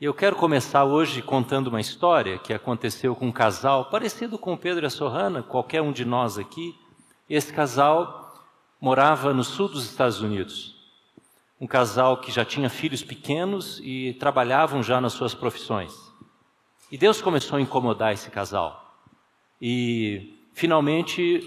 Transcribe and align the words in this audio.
Eu 0.00 0.14
quero 0.14 0.36
começar 0.36 0.84
hoje 0.84 1.20
contando 1.20 1.66
uma 1.66 1.80
história 1.80 2.38
que 2.38 2.54
aconteceu 2.54 3.16
com 3.16 3.26
um 3.26 3.32
casal 3.32 3.86
parecido 3.86 4.38
com 4.38 4.52
o 4.52 4.56
Pedro 4.56 4.84
e 4.84 4.86
a 4.86 4.90
Sorrana, 4.90 5.42
qualquer 5.42 5.82
um 5.82 5.90
de 5.90 6.04
nós 6.04 6.38
aqui. 6.38 6.78
Esse 7.28 7.52
casal 7.52 8.32
morava 8.80 9.34
no 9.34 9.42
sul 9.42 9.66
dos 9.68 9.84
Estados 9.84 10.20
Unidos. 10.20 10.76
Um 11.60 11.66
casal 11.66 12.18
que 12.18 12.30
já 12.30 12.44
tinha 12.44 12.70
filhos 12.70 13.02
pequenos 13.02 13.80
e 13.82 14.16
trabalhavam 14.20 14.84
já 14.84 15.00
nas 15.00 15.14
suas 15.14 15.34
profissões. 15.34 15.92
E 16.92 16.96
Deus 16.96 17.20
começou 17.20 17.58
a 17.58 17.60
incomodar 17.60 18.12
esse 18.12 18.30
casal. 18.30 19.02
E 19.60 20.32
finalmente 20.52 21.42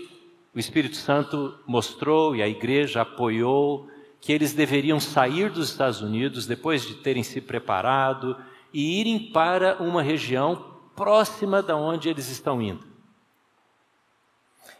o 0.54 0.60
Espírito 0.60 0.98
Santo 0.98 1.58
mostrou 1.66 2.36
e 2.36 2.44
a 2.44 2.50
igreja 2.50 3.04
apoiou 3.04 3.88
que 4.22 4.32
eles 4.32 4.54
deveriam 4.54 5.00
sair 5.00 5.50
dos 5.50 5.70
Estados 5.70 6.00
Unidos 6.00 6.46
depois 6.46 6.86
de 6.86 6.94
terem 6.94 7.24
se 7.24 7.42
preparado 7.42 8.38
e 8.72 9.02
irem 9.02 9.32
para 9.32 9.82
uma 9.82 10.04
região 10.04 10.80
próxima 10.96 11.62
da 11.64 11.76
onde 11.76 12.08
eles 12.08 12.30
estão 12.30 12.62
indo. 12.62 12.86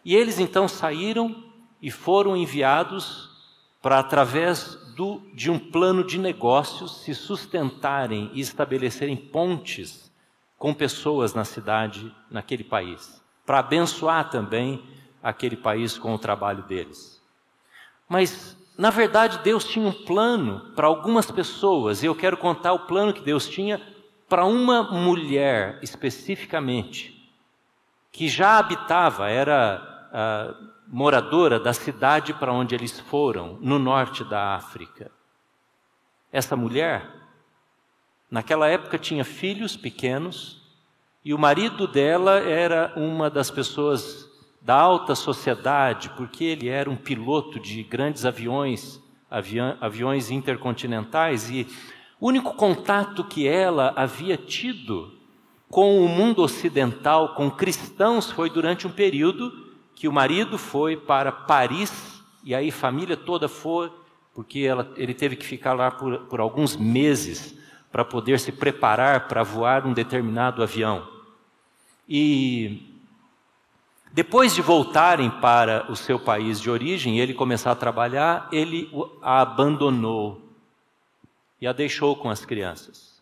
E 0.06 0.16
eles 0.16 0.40
então 0.40 0.68
saíram 0.68 1.44
e 1.82 1.90
foram 1.90 2.38
enviados 2.38 3.30
para, 3.82 3.98
através 3.98 4.76
do, 4.96 5.22
de 5.34 5.50
um 5.50 5.58
plano 5.58 6.04
de 6.04 6.20
negócios, 6.20 7.02
se 7.02 7.16
sustentarem 7.16 8.30
e 8.34 8.40
estabelecerem 8.40 9.18
pontes 9.18 10.12
com 10.58 10.74
pessoas 10.74 11.34
na 11.34 11.44
cidade, 11.44 12.16
naquele 12.30 12.64
país, 12.64 13.20
para 13.44 13.60
abençoar 13.60 14.30
também 14.30 14.84
aquele 15.24 15.56
país 15.56 15.98
com 15.98 16.14
o 16.14 16.20
trabalho 16.20 16.62
deles. 16.64 17.20
Mas, 18.08 18.56
na 18.78 18.90
verdade, 18.90 19.40
Deus 19.44 19.66
tinha 19.66 19.88
um 19.88 19.92
plano 19.92 20.72
para 20.76 20.88
algumas 20.88 21.30
pessoas, 21.30 22.02
e 22.02 22.06
eu 22.06 22.16
quero 22.16 22.38
contar 22.38 22.74
o 22.74 22.88
plano 22.88 23.14
que 23.14 23.22
Deus 23.22 23.48
tinha 23.48 23.82
para 24.28 24.46
uma 24.46 24.84
mulher 24.84 25.78
especificamente, 25.82 27.30
que 28.12 28.30
já 28.30 28.58
habitava, 28.58 29.30
era 29.30 29.88
moradora 30.88 31.60
da 31.60 31.74
cidade 31.74 32.34
para 32.34 32.54
onde 32.54 32.74
eles 32.74 33.00
foram, 33.00 33.58
no 33.62 33.78
norte 33.78 34.24
da 34.24 34.56
África. 34.56 35.12
Essa 36.32 36.56
mulher, 36.56 37.10
naquela 38.30 38.68
época, 38.68 38.98
tinha 38.98 39.26
filhos 39.26 39.76
pequenos, 39.76 40.62
e 41.24 41.34
o 41.34 41.38
marido 41.38 41.86
dela 41.86 42.40
era 42.40 42.94
uma 42.96 43.30
das 43.30 43.52
pessoas 43.52 44.31
da 44.62 44.76
alta 44.76 45.16
sociedade, 45.16 46.12
porque 46.16 46.44
ele 46.44 46.70
era 46.70 46.90
um 46.90 46.96
piloto 46.96 47.60
de 47.60 47.82
grandes 47.82 48.26
aviões, 48.26 49.02
aviões 49.80 50.30
intercontinentais, 50.30 51.50
e 51.50 51.68
o 52.20 52.28
único 52.28 52.54
contato 52.54 53.24
que 53.24 53.48
ela 53.48 53.92
havia 53.96 54.38
tido 54.38 55.12
com 55.68 56.06
o 56.06 56.08
mundo 56.08 56.44
ocidental, 56.44 57.34
com 57.34 57.50
cristãos, 57.50 58.30
foi 58.30 58.50
durante 58.50 58.86
um 58.86 58.92
período 58.92 59.72
que 59.96 60.08
o 60.08 60.14
marido 60.14 60.58
foi 60.58 60.96
para 60.96 61.32
Paris, 61.32 62.22
e 62.44 62.54
aí 62.54 62.70
a 62.70 62.74
família 62.74 63.18
toda 63.18 63.48
foi, 63.48 63.92
porque 64.34 64.60
ela, 64.60 64.92
ele 64.96 65.14
teve 65.14 65.36
que 65.36 65.46
ficar 65.46 65.74
lá 65.74 65.90
por, 65.90 66.20
por 66.26 66.40
alguns 66.40 66.76
meses 66.76 67.58
para 67.92 68.06
poder 68.06 68.40
se 68.40 68.52
preparar 68.52 69.28
para 69.28 69.44
voar 69.44 69.86
um 69.86 69.94
determinado 69.94 70.62
avião. 70.62 71.08
E 72.08 72.91
depois 74.14 74.54
de 74.54 74.62
voltarem 74.62 75.30
para 75.30 75.90
o 75.90 75.96
seu 75.96 76.20
país 76.20 76.60
de 76.60 76.70
origem 76.70 77.18
e 77.18 77.22
ele 77.22 77.34
começar 77.34 77.72
a 77.72 77.76
trabalhar, 77.76 78.50
ele 78.52 78.92
a 79.22 79.42
abandonou 79.42 80.42
e 81.62 81.66
a 81.66 81.72
deixou 81.72 82.16
com 82.18 82.30
as 82.30 82.44
crianças. 82.44 83.22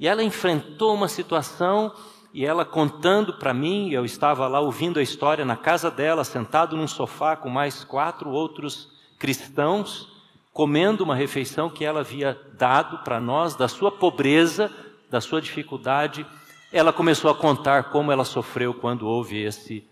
E 0.00 0.08
ela 0.08 0.22
enfrentou 0.22 0.94
uma 0.94 1.06
situação 1.06 1.94
e 2.34 2.44
ela 2.44 2.64
contando 2.64 3.34
para 3.34 3.54
mim, 3.54 3.90
eu 3.90 4.04
estava 4.04 4.48
lá 4.48 4.58
ouvindo 4.58 4.98
a 4.98 5.02
história 5.02 5.44
na 5.44 5.56
casa 5.56 5.90
dela, 5.90 6.24
sentado 6.24 6.76
num 6.76 6.88
sofá 6.88 7.36
com 7.36 7.48
mais 7.48 7.84
quatro 7.84 8.30
outros 8.30 8.88
cristãos, 9.16 10.08
comendo 10.52 11.04
uma 11.04 11.14
refeição 11.14 11.70
que 11.70 11.84
ela 11.84 12.00
havia 12.00 12.36
dado 12.54 12.98
para 13.04 13.20
nós, 13.20 13.54
da 13.54 13.68
sua 13.68 13.92
pobreza, 13.92 14.72
da 15.08 15.20
sua 15.20 15.40
dificuldade. 15.40 16.26
Ela 16.72 16.92
começou 16.92 17.30
a 17.30 17.34
contar 17.34 17.90
como 17.90 18.10
ela 18.10 18.24
sofreu 18.24 18.74
quando 18.74 19.06
houve 19.06 19.40
esse 19.40 19.88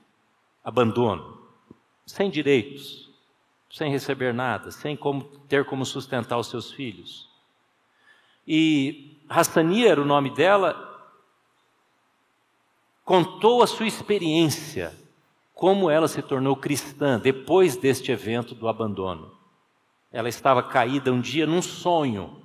abandono, 0.69 1.39
sem 2.05 2.29
direitos, 2.29 3.11
sem 3.71 3.91
receber 3.91 4.35
nada, 4.35 4.71
sem 4.71 4.95
como, 4.95 5.25
ter 5.49 5.65
como 5.65 5.83
sustentar 5.87 6.37
os 6.37 6.49
seus 6.49 6.71
filhos. 6.71 7.27
E 8.47 9.19
Hassania 9.31 9.89
era 9.89 10.03
o 10.03 10.05
nome 10.05 10.29
dela, 10.29 10.77
contou 13.03 13.63
a 13.63 13.67
sua 13.67 13.87
experiência, 13.87 14.95
como 15.55 15.89
ela 15.89 16.07
se 16.07 16.21
tornou 16.21 16.55
cristã 16.55 17.19
depois 17.19 17.75
deste 17.75 18.13
evento 18.13 18.55
do 18.55 18.69
abandono. 18.69 19.33
Ela 20.13 20.29
estava 20.29 20.63
caída 20.63 21.11
um 21.11 21.21
dia 21.21 21.47
num 21.47 21.63
sonho. 21.63 22.43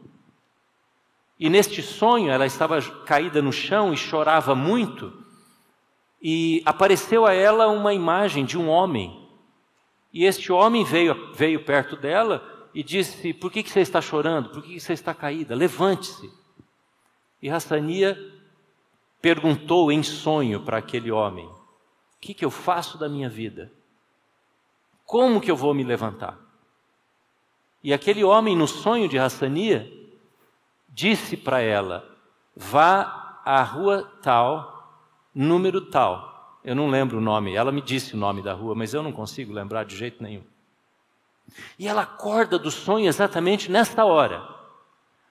E 1.38 1.50
neste 1.50 1.82
sonho 1.82 2.32
ela 2.32 2.46
estava 2.46 2.82
caída 2.82 3.42
no 3.42 3.52
chão 3.52 3.94
e 3.94 3.98
chorava 3.98 4.56
muito, 4.56 5.23
e 6.24 6.64
apareceu 6.66 7.26
a 7.26 7.34
ela 7.34 7.68
uma 7.68 7.94
imagem 7.94 8.46
de 8.46 8.58
um 8.58 8.70
homem. 8.70 9.28
E 10.14 10.24
este 10.24 10.54
homem 10.54 10.86
veio, 10.86 11.34
veio 11.34 11.66
perto 11.66 11.98
dela 11.98 12.70
e 12.74 12.82
disse: 12.82 13.34
Por 13.34 13.52
que, 13.52 13.62
que 13.62 13.70
você 13.70 13.82
está 13.82 14.00
chorando? 14.00 14.50
Por 14.50 14.64
que, 14.64 14.76
que 14.76 14.80
você 14.80 14.94
está 14.94 15.14
caída? 15.14 15.54
Levante-se. 15.54 16.32
E 17.42 17.50
Hassania 17.50 18.18
perguntou 19.22 19.92
em 19.92 20.02
sonho 20.02 20.62
para 20.62 20.78
aquele 20.78 21.12
homem: 21.12 21.46
O 21.46 21.56
que, 22.22 22.34
que 22.34 22.46
eu 22.46 22.52
faço 22.52 22.98
da 22.98 23.10
minha 23.10 23.28
vida? 23.28 23.70
Como 25.06 25.42
que 25.42 25.52
eu 25.52 25.58
vou 25.58 25.74
me 25.74 25.84
levantar? 25.84 26.40
E 27.84 27.94
aquele 27.94 28.24
homem, 28.24 28.56
no 28.56 28.66
sonho 28.66 29.10
de 29.10 29.20
Hassania, 29.20 29.92
disse 30.88 31.36
para 31.36 31.60
ela: 31.60 32.10
Vá 32.56 33.42
à 33.44 33.62
rua 33.62 34.10
tal 34.22 34.73
número 35.34 35.82
tal. 35.82 36.60
Eu 36.64 36.76
não 36.76 36.90
lembro 36.90 37.18
o 37.18 37.22
nome, 37.22 37.56
ela 37.56 37.72
me 37.72 37.82
disse 37.82 38.14
o 38.14 38.18
nome 38.18 38.42
da 38.42 38.54
rua, 38.54 38.74
mas 38.74 38.94
eu 38.94 39.04
não 39.04 39.12
consigo 39.12 39.52
lembrar 39.52 39.84
de 39.84 39.96
jeito 39.96 40.24
nenhum. 40.24 40.44
E 41.78 41.88
ela 41.88 42.04
acorda 42.04 42.58
do 42.58 42.72
sonho 42.72 43.08
exatamente 43.08 43.70
nesta 43.70 44.06
hora. 44.06 44.48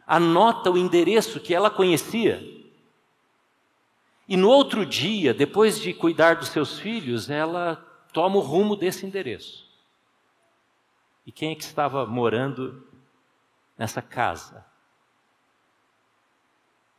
Anota 0.07 0.71
o 0.71 0.77
endereço 0.77 1.41
que 1.41 1.55
ela 1.55 1.71
conhecia. 1.71 2.43
E 4.29 4.37
no 4.37 4.49
outro 4.49 4.85
dia, 4.85 5.33
depois 5.33 5.81
de 5.81 5.95
cuidar 5.95 6.37
dos 6.37 6.49
seus 6.49 6.79
filhos, 6.79 7.31
ela 7.31 7.77
toma 8.13 8.37
o 8.37 8.41
rumo 8.41 8.77
desse 8.77 9.07
endereço. 9.07 9.67
E 11.27 11.33
quem 11.33 11.53
é 11.53 11.55
que 11.55 11.63
estava 11.63 12.07
morando 12.07 12.87
nessa 13.79 14.03
casa? 14.03 14.65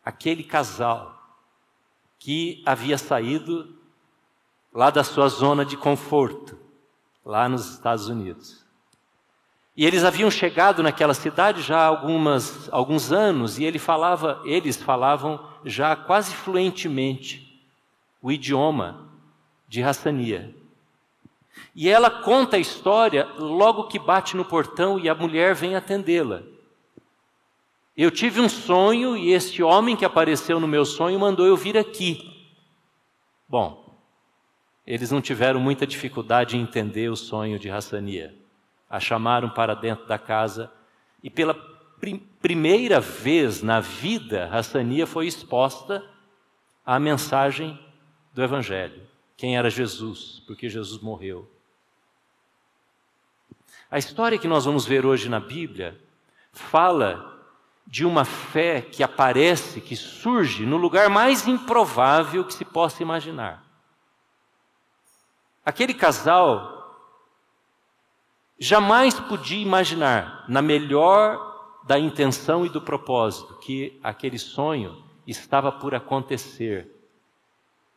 Aquele 0.04 0.44
casal 0.44 1.23
que 2.24 2.64
havia 2.66 2.98
saído 2.98 3.76
lá 4.74 4.90
da 4.90 5.04
sua 5.04 5.28
zona 5.28 5.66
de 5.66 5.76
conforto, 5.76 6.58
lá 7.26 7.50
nos 7.50 7.70
Estados 7.70 8.08
Unidos. 8.08 8.66
E 9.76 9.86
eles 9.86 10.06
haviam 10.06 10.32
chegado 10.32 10.82
naquela 10.82 11.14
cidade 11.14 11.62
já 11.62 11.80
há 11.80 11.86
algumas, 11.86 12.70
alguns 12.72 13.12
anos 13.12 13.60
e 13.60 13.66
ele 13.66 13.78
falava, 13.78 14.42
eles 14.46 14.82
falavam 14.82 15.38
já 15.66 15.98
quase 15.98 16.34
fluentemente 16.34 17.62
o 18.22 18.32
idioma 18.32 19.10
de 19.68 19.84
Hassania. 19.84 20.56
E 21.76 21.90
ela 21.90 22.10
conta 22.10 22.56
a 22.56 22.60
história 22.60 23.26
logo 23.38 23.90
que 23.90 24.00
bate 24.00 24.38
no 24.38 24.46
portão 24.46 24.98
e 24.98 25.10
a 25.10 25.16
mulher 25.16 25.54
vem 25.56 25.76
atendê-la. 25.76 26.42
Eu 27.96 28.10
tive 28.10 28.42
um 28.42 28.50
sonho 28.50 29.16
e 29.16 29.32
este 29.32 29.62
homem 29.62 29.96
que 29.96 30.06
apareceu 30.06 30.60
no 30.60 30.68
meu 30.68 30.84
sonho 30.84 31.20
mandou 31.20 31.46
eu 31.46 31.56
vir 31.56 31.78
aqui. 31.78 32.32
Bom, 33.48 34.00
eles 34.86 35.12
não 35.12 35.22
tiveram 35.22 35.60
muita 35.60 35.86
dificuldade 35.86 36.58
em 36.58 36.62
entender 36.62 37.10
o 37.10 37.16
sonho 37.16 37.60
de 37.60 37.70
Hassania. 37.70 38.36
A 38.90 39.00
chamaram 39.00 39.50
para 39.50 39.76
dentro 39.76 40.08
da 40.08 40.18
casa 40.18 40.72
e 41.22 41.30
pela 41.30 41.54
prim 41.54 42.18
primeira 42.42 43.00
vez 43.00 43.62
na 43.62 43.80
vida, 43.80 44.50
Hassania 44.52 45.08
foi 45.08 45.26
exposta 45.28 46.06
à 46.86 47.00
mensagem 47.00 47.80
do 48.34 48.44
Evangelho. 48.44 49.02
Quem 49.38 49.56
era 49.56 49.70
Jesus? 49.70 50.44
Porque 50.46 50.68
Jesus 50.68 51.02
morreu. 51.02 51.50
A 53.90 53.98
história 53.98 54.38
que 54.38 54.48
nós 54.48 54.66
vamos 54.66 54.86
ver 54.86 55.06
hoje 55.06 55.30
na 55.30 55.40
Bíblia 55.40 55.98
fala 56.52 57.33
de 57.86 58.06
uma 58.06 58.26
fé 58.26 58.82
que 58.82 59.04
aparece, 59.04 59.82
que 59.82 59.96
surge 59.96 60.66
no 60.66 60.78
lugar 60.78 61.10
mais 61.10 61.48
improvável 61.48 62.44
que 62.44 62.54
se 62.54 62.66
possa 62.66 63.04
imaginar. 63.04 63.64
Aquele 65.66 65.94
casal 65.94 66.74
jamais 68.60 69.20
podia 69.20 69.62
imaginar, 69.62 70.46
na 70.48 70.62
melhor 70.62 71.52
da 71.84 72.00
intenção 72.00 72.66
e 72.66 72.70
do 72.70 72.82
propósito, 72.82 73.56
que 73.60 74.00
aquele 74.04 74.40
sonho 74.40 75.04
estava 75.28 75.72
por 75.72 75.94
acontecer. 75.94 76.90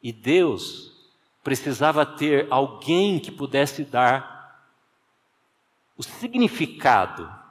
E 0.03 0.12
Deus 0.12 0.93
precisava 1.43 2.05
ter 2.05 2.49
alguém 2.50 3.19
que 3.19 3.31
pudesse 3.31 3.85
dar 3.85 4.37
o 5.97 6.03
significado 6.03 7.45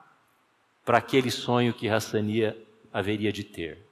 para 0.86 1.00
aquele 1.00 1.32
sonho 1.32 1.74
que 1.74 1.90
Hassania 1.90 2.56
haveria 2.94 3.34
de 3.34 3.44
ter. 3.44 3.84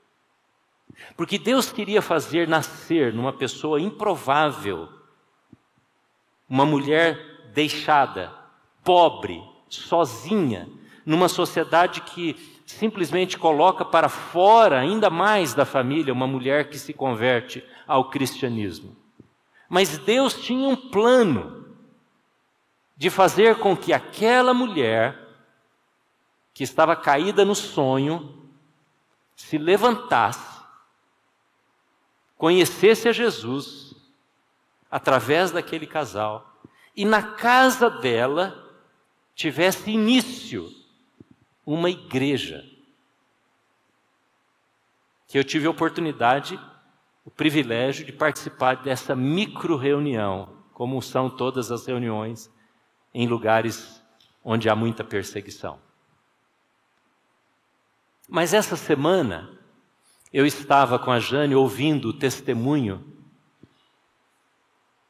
Porque 1.17 1.39
Deus 1.39 1.71
queria 1.71 2.01
fazer 2.01 2.47
nascer 2.47 3.11
numa 3.11 3.33
pessoa 3.33 3.81
improvável, 3.81 4.87
uma 6.47 6.65
mulher 6.65 7.49
deixada, 7.51 8.31
pobre, 8.83 9.43
sozinha, 9.67 10.69
numa 11.05 11.27
sociedade 11.27 12.01
que 12.01 12.35
simplesmente 12.65 13.37
coloca 13.37 13.83
para 13.83 14.07
fora 14.07 14.79
ainda 14.79 15.09
mais 15.09 15.53
da 15.53 15.65
família 15.65 16.13
uma 16.13 16.27
mulher 16.27 16.69
que 16.69 16.77
se 16.77 16.93
converte 16.93 17.63
ao 17.87 18.09
cristianismo. 18.09 18.95
Mas 19.67 19.97
Deus 19.97 20.35
tinha 20.35 20.67
um 20.67 20.75
plano 20.75 21.65
de 22.95 23.09
fazer 23.09 23.55
com 23.57 23.75
que 23.75 23.91
aquela 23.91 24.53
mulher 24.53 25.22
que 26.53 26.63
estava 26.63 26.95
caída 26.95 27.43
no 27.43 27.55
sonho 27.55 28.51
se 29.35 29.57
levantasse, 29.57 30.61
conhecesse 32.37 33.09
a 33.09 33.11
Jesus 33.11 33.95
através 34.89 35.51
daquele 35.51 35.87
casal 35.87 36.61
e 36.95 37.03
na 37.03 37.23
casa 37.33 37.89
dela 37.89 38.71
tivesse 39.33 39.89
início 39.89 40.71
uma 41.65 41.89
igreja. 41.89 42.63
Que 45.27 45.39
eu 45.39 45.43
tive 45.43 45.65
a 45.65 45.71
oportunidade, 45.71 46.59
o 47.25 47.31
privilégio 47.31 48.05
de 48.05 48.11
participar 48.11 48.83
dessa 48.83 49.15
micro 49.15 49.75
reunião, 49.75 50.57
como 50.73 51.01
são 51.01 51.29
todas 51.29 51.71
as 51.71 51.87
reuniões 51.87 52.51
em 53.13 53.27
lugares 53.27 54.03
onde 54.43 54.69
há 54.69 54.75
muita 54.75 55.03
perseguição. 55.03 55.79
Mas 58.27 58.53
essa 58.53 58.75
semana 58.75 59.59
eu 60.31 60.45
estava 60.45 60.97
com 60.97 61.11
a 61.11 61.19
Jane 61.19 61.55
ouvindo 61.55 62.09
o 62.09 62.13
testemunho 62.13 63.13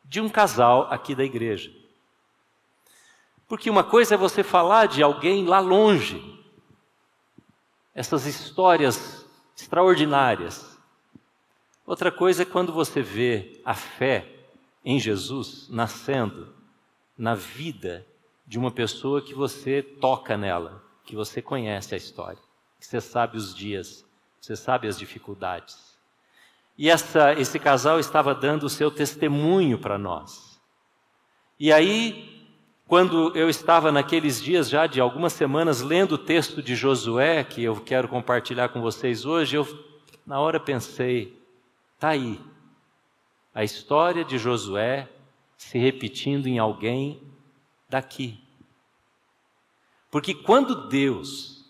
de 0.04 0.20
um 0.20 0.30
casal 0.30 0.92
aqui 0.92 1.16
da 1.16 1.24
igreja. 1.24 1.72
Porque 3.48 3.70
uma 3.70 3.84
coisa 3.84 4.16
é 4.16 4.18
você 4.18 4.44
falar 4.44 4.88
de 4.88 5.02
alguém 5.02 5.46
lá 5.46 5.60
longe, 5.60 6.22
essas 7.96 8.26
histórias 8.26 9.26
extraordinárias. 9.56 10.78
Outra 11.86 12.12
coisa 12.12 12.44
é 12.44 12.46
quando 12.46 12.74
você 12.74 13.02
vê 13.02 13.62
a 13.64 13.74
fé 13.74 14.28
em 14.84 15.00
Jesus 15.00 15.68
nascendo 15.70 16.54
na 17.18 17.36
vida 17.36 18.06
de 18.46 18.58
uma 18.58 18.72
pessoa 18.72 19.22
que 19.22 19.34
você 19.34 19.82
toca 19.82 20.36
nela, 20.36 20.84
que 21.04 21.16
você 21.16 21.42
conhece 21.42 21.94
a 21.94 21.98
história, 21.98 22.42
você 22.86 23.02
sabe 23.02 23.38
os 23.38 23.54
dias, 23.54 24.06
você 24.40 24.56
sabe 24.56 24.88
as 24.88 24.98
dificuldades. 24.98 25.98
E 26.78 26.90
essa, 26.90 27.34
esse 27.34 27.60
casal 27.60 28.00
estava 28.00 28.34
dando 28.34 28.64
o 28.64 28.70
seu 28.70 28.90
testemunho 28.90 29.78
para 29.78 29.98
nós. 29.98 30.60
E 31.60 31.72
aí 31.72 32.34
quando 32.94 33.36
eu 33.36 33.50
estava 33.50 33.92
naqueles 33.92 34.42
dias 34.42 34.70
já 34.70 34.86
de 34.86 35.02
algumas 35.02 35.34
semanas 35.34 35.82
lendo 35.82 36.14
o 36.14 36.18
texto 36.18 36.62
de 36.62 36.76
Josué, 36.76 37.44
que 37.44 37.64
eu 37.64 37.82
quero 37.82 38.08
compartilhar 38.08 38.70
com 38.70 38.82
vocês 38.82 39.26
hoje, 39.26 39.56
eu 39.56 39.68
na 40.26 40.40
hora 40.40 40.60
pensei, 40.60 41.42
tá 42.00 42.10
aí. 42.10 42.40
A 43.52 43.64
história 43.64 44.24
de 44.24 44.38
Josué 44.38 45.10
se 45.58 45.78
repetindo 45.80 46.48
em 46.48 46.60
alguém 46.60 47.22
daqui. 47.90 48.40
Porque 50.12 50.34
quando 50.36 50.88
Deus 50.88 51.63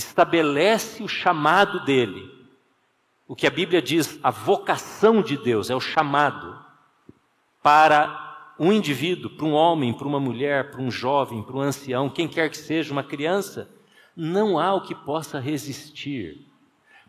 estabelece 0.00 1.02
o 1.02 1.08
chamado 1.08 1.84
dele, 1.84 2.30
o 3.28 3.36
que 3.36 3.46
a 3.46 3.50
Bíblia 3.50 3.80
diz, 3.80 4.18
a 4.22 4.30
vocação 4.30 5.22
de 5.22 5.36
Deus 5.36 5.70
é 5.70 5.74
o 5.74 5.80
chamado 5.80 6.58
para 7.62 8.54
um 8.58 8.72
indivíduo, 8.72 9.30
para 9.30 9.46
um 9.46 9.52
homem, 9.52 9.92
para 9.92 10.08
uma 10.08 10.18
mulher, 10.18 10.70
para 10.70 10.80
um 10.80 10.90
jovem, 10.90 11.42
para 11.42 11.56
um 11.56 11.60
ancião, 11.60 12.10
quem 12.10 12.26
quer 12.26 12.50
que 12.50 12.56
seja, 12.56 12.92
uma 12.92 13.04
criança, 13.04 13.70
não 14.16 14.58
há 14.58 14.74
o 14.74 14.82
que 14.82 14.94
possa 14.94 15.38
resistir. 15.38 16.46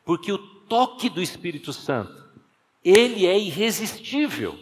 Porque 0.05 0.31
o 0.31 0.37
toque 0.37 1.09
do 1.09 1.21
Espírito 1.21 1.73
Santo, 1.73 2.25
ele 2.83 3.25
é 3.25 3.37
irresistível. 3.37 4.57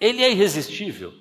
Ele 0.00 0.22
é 0.22 0.30
irresistível. 0.30 1.12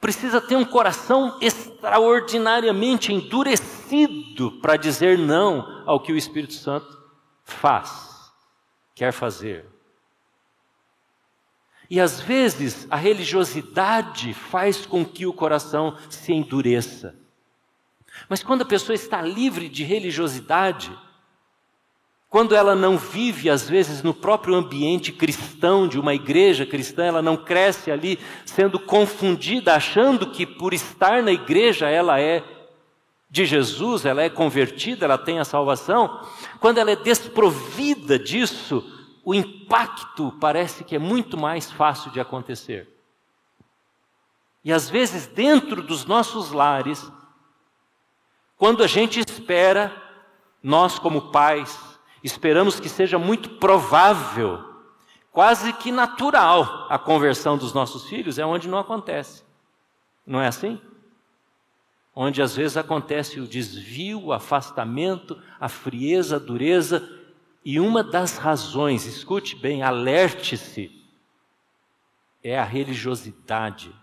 Precisa 0.00 0.40
ter 0.40 0.56
um 0.56 0.64
coração 0.64 1.36
extraordinariamente 1.40 3.12
endurecido 3.12 4.52
para 4.62 4.76
dizer 4.76 5.18
não 5.18 5.82
ao 5.86 6.00
que 6.00 6.12
o 6.12 6.16
Espírito 6.16 6.54
Santo 6.54 6.98
faz, 7.44 8.32
quer 8.94 9.12
fazer. 9.12 9.66
E 11.90 12.00
às 12.00 12.20
vezes 12.20 12.86
a 12.90 12.96
religiosidade 12.96 14.32
faz 14.32 14.86
com 14.86 15.04
que 15.04 15.26
o 15.26 15.32
coração 15.32 15.96
se 16.08 16.32
endureça. 16.32 17.14
Mas 18.28 18.42
quando 18.42 18.62
a 18.62 18.66
pessoa 18.66 18.94
está 18.94 19.20
livre 19.20 19.68
de 19.68 19.84
religiosidade, 19.84 20.96
quando 22.30 22.54
ela 22.54 22.76
não 22.76 22.96
vive, 22.96 23.50
às 23.50 23.68
vezes, 23.68 24.04
no 24.04 24.14
próprio 24.14 24.54
ambiente 24.54 25.10
cristão 25.10 25.88
de 25.88 25.98
uma 25.98 26.14
igreja 26.14 26.64
cristã, 26.64 27.06
ela 27.06 27.20
não 27.20 27.36
cresce 27.36 27.90
ali 27.90 28.20
sendo 28.46 28.78
confundida, 28.78 29.74
achando 29.74 30.30
que 30.30 30.46
por 30.46 30.72
estar 30.72 31.24
na 31.24 31.32
igreja 31.32 31.88
ela 31.88 32.20
é 32.20 32.44
de 33.28 33.44
Jesus, 33.44 34.06
ela 34.06 34.22
é 34.22 34.30
convertida, 34.30 35.06
ela 35.06 35.18
tem 35.18 35.40
a 35.40 35.44
salvação. 35.44 36.24
Quando 36.60 36.78
ela 36.78 36.92
é 36.92 36.96
desprovida 36.96 38.16
disso, 38.16 38.84
o 39.24 39.34
impacto 39.34 40.32
parece 40.40 40.84
que 40.84 40.94
é 40.94 41.00
muito 41.00 41.36
mais 41.36 41.72
fácil 41.72 42.12
de 42.12 42.20
acontecer. 42.20 42.88
E 44.64 44.72
às 44.72 44.88
vezes, 44.88 45.26
dentro 45.26 45.82
dos 45.82 46.04
nossos 46.04 46.52
lares, 46.52 47.10
quando 48.56 48.84
a 48.84 48.86
gente 48.86 49.18
espera, 49.18 49.92
nós 50.62 50.96
como 50.96 51.32
pais, 51.32 51.89
esperamos 52.22 52.78
que 52.78 52.88
seja 52.88 53.18
muito 53.18 53.50
provável, 53.50 54.64
quase 55.32 55.72
que 55.72 55.90
natural, 55.90 56.86
a 56.88 56.98
conversão 56.98 57.56
dos 57.56 57.72
nossos 57.72 58.06
filhos, 58.08 58.38
é 58.38 58.44
onde 58.44 58.68
não 58.68 58.78
acontece. 58.78 59.44
Não 60.26 60.40
é 60.40 60.46
assim? 60.46 60.80
Onde 62.14 62.42
às 62.42 62.54
vezes 62.54 62.76
acontece 62.76 63.40
o 63.40 63.46
desvio, 63.46 64.20
o 64.24 64.32
afastamento, 64.32 65.40
a 65.58 65.68
frieza, 65.68 66.36
a 66.36 66.38
dureza 66.38 67.08
e 67.64 67.78
uma 67.78 68.02
das 68.02 68.36
razões, 68.36 69.06
escute 69.06 69.54
bem, 69.56 69.82
alerte-se, 69.82 70.90
é 72.42 72.58
a 72.58 72.64
religiosidade 72.64 73.94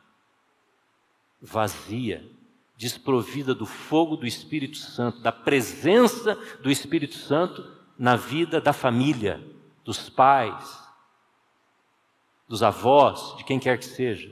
vazia, 1.41 2.29
desprovida 2.75 3.55
do 3.55 3.65
fogo 3.65 4.15
do 4.15 4.27
Espírito 4.27 4.77
Santo, 4.77 5.19
da 5.21 5.31
presença 5.31 6.35
do 6.61 6.69
Espírito 6.69 7.15
Santo 7.15 7.76
na 7.97 8.15
vida 8.15 8.61
da 8.61 8.73
família, 8.73 9.41
dos 9.83 10.09
pais, 10.09 10.83
dos 12.47 12.63
avós, 12.63 13.35
de 13.37 13.43
quem 13.43 13.59
quer 13.59 13.77
que 13.77 13.85
seja. 13.85 14.31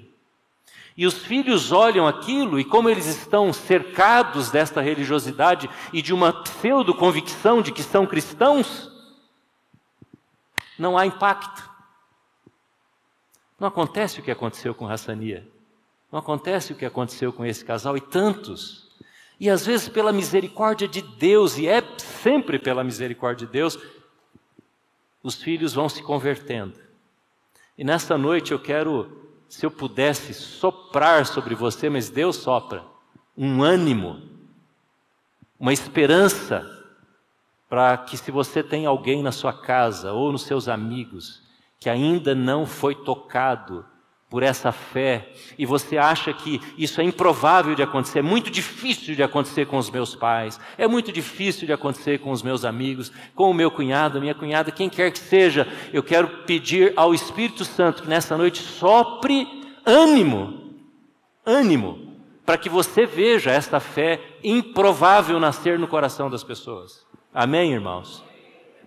E 0.98 1.06
os 1.06 1.18
filhos 1.18 1.72
olham 1.72 2.08
aquilo 2.08 2.58
e, 2.58 2.64
como 2.64 2.90
eles 2.90 3.06
estão 3.06 3.52
cercados 3.52 4.50
desta 4.50 4.82
religiosidade 4.82 5.70
e 5.92 6.02
de 6.02 6.14
uma 6.14 6.32
pseudo-convicção 6.32 7.62
de 7.62 7.72
que 7.72 7.84
são 7.84 8.06
cristãos, 8.06 8.90
não 10.80 10.98
há 10.98 11.06
impacto. 11.06 11.70
Não 13.60 13.68
acontece 13.68 14.20
o 14.20 14.24
que 14.24 14.32
aconteceu 14.32 14.74
com 14.74 14.88
Hassania. 14.88 15.48
Não 16.12 16.20
acontece 16.20 16.72
o 16.72 16.76
que 16.76 16.86
aconteceu 16.86 17.34
com 17.34 17.46
esse 17.46 17.64
casal 17.64 17.98
e 17.98 18.02
tantos. 18.02 18.85
E 19.40 19.50
às 19.50 19.66
vezes, 19.66 19.90
pela 19.90 20.14
misericórdia 20.14 20.88
de 20.88 21.02
Deus, 21.02 21.58
e 21.58 21.68
é 21.68 21.84
sempre 21.98 22.58
pela 22.58 22.84
misericórdia 22.84 23.46
de 23.46 23.52
Deus, 23.52 23.78
os 25.22 25.36
filhos 25.36 25.74
vão 25.74 25.90
se 25.90 26.02
convertendo. 26.04 26.80
E 27.78 27.84
nesta 27.84 28.18
noite 28.18 28.52
eu 28.52 28.60
quero, 28.60 29.34
se 29.50 29.66
eu 29.66 29.72
pudesse, 29.72 30.34
soprar 30.34 31.26
sobre 31.26 31.56
você, 31.56 31.90
mas 31.90 32.10
Deus 32.10 32.38
sopra, 32.38 32.86
um 33.38 33.62
ânimo, 33.62 34.22
uma 35.60 35.74
esperança 35.74 36.72
para 37.68 37.98
que 37.98 38.18
se 38.18 38.32
você 38.32 38.64
tem 38.64 38.86
alguém 38.86 39.22
na 39.22 39.32
sua 39.32 39.52
casa 39.52 40.14
ou 40.14 40.32
nos 40.32 40.44
seus 40.44 40.68
amigos 40.68 41.42
que 41.80 41.90
ainda 41.90 42.34
não 42.34 42.66
foi 42.66 42.96
tocado 42.96 43.86
por 44.36 44.44
essa 44.44 44.70
fé 44.74 45.30
e 45.58 45.66
você 45.66 45.98
acha 45.98 46.34
que 46.34 46.60
isso 46.78 47.00
é 47.00 47.06
improvável 47.06 47.74
de 47.74 47.82
acontecer, 47.82 48.20
é 48.20 48.22
muito 48.22 48.52
difícil 48.52 49.16
de 49.16 49.24
acontecer 49.24 49.66
com 49.66 49.78
os 49.78 49.90
meus 49.90 50.14
pais, 50.14 50.60
é 50.78 50.90
muito 50.90 51.10
difícil 51.10 51.66
de 51.66 51.72
acontecer 51.72 52.20
com 52.20 52.32
os 52.32 52.44
meus 52.44 52.66
amigos, 52.66 53.14
com 53.34 53.50
o 53.50 53.54
meu 53.54 53.72
cunhado, 53.72 54.18
a 54.18 54.20
minha 54.22 54.36
cunhada, 54.36 54.72
quem 54.72 54.90
quer 54.90 55.10
que 55.12 55.20
seja, 55.20 55.66
eu 55.94 56.04
quero 56.04 56.28
pedir 56.44 56.92
ao 56.98 57.14
Espírito 57.14 57.64
Santo 57.64 58.04
que 58.04 58.10
nessa 58.10 58.36
noite 58.36 58.62
sopre 58.62 59.48
ânimo, 59.86 60.76
ânimo, 61.46 62.18
para 62.46 62.58
que 62.58 62.68
você 62.68 63.06
veja 63.06 63.52
esta 63.52 63.80
fé 63.80 64.20
improvável 64.44 65.40
nascer 65.40 65.80
no 65.80 65.88
coração 65.88 66.30
das 66.30 66.44
pessoas. 66.44 67.06
Amém, 67.34 67.72
irmãos? 67.72 68.22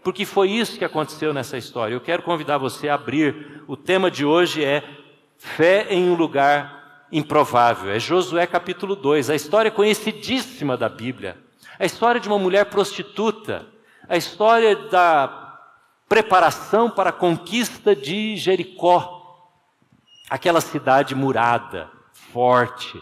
Porque 0.02 0.24
foi 0.24 0.50
isso 0.50 0.78
que 0.78 0.84
aconteceu 0.84 1.34
nessa 1.34 1.56
história. 1.56 1.94
Eu 1.94 2.00
quero 2.00 2.22
convidar 2.22 2.58
você 2.58 2.88
a 2.88 2.94
abrir. 2.94 3.62
O 3.66 3.76
tema 3.76 4.10
de 4.10 4.24
hoje 4.24 4.64
é 4.64 4.82
Fé 5.38 5.86
em 5.88 6.10
um 6.10 6.14
lugar 6.14 7.06
improvável. 7.12 7.92
É 7.92 7.98
Josué 7.98 8.46
capítulo 8.46 8.96
2, 8.96 9.30
a 9.30 9.34
história 9.34 9.70
conhecidíssima 9.70 10.76
da 10.76 10.88
Bíblia. 10.88 11.38
A 11.78 11.84
história 11.86 12.20
de 12.20 12.28
uma 12.28 12.38
mulher 12.38 12.66
prostituta. 12.66 13.64
A 14.08 14.16
história 14.16 14.74
da 14.88 15.60
preparação 16.08 16.90
para 16.90 17.10
a 17.10 17.12
conquista 17.12 17.94
de 17.94 18.36
Jericó. 18.36 19.16
Aquela 20.28 20.60
cidade 20.60 21.14
murada, 21.14 21.88
forte, 22.12 23.00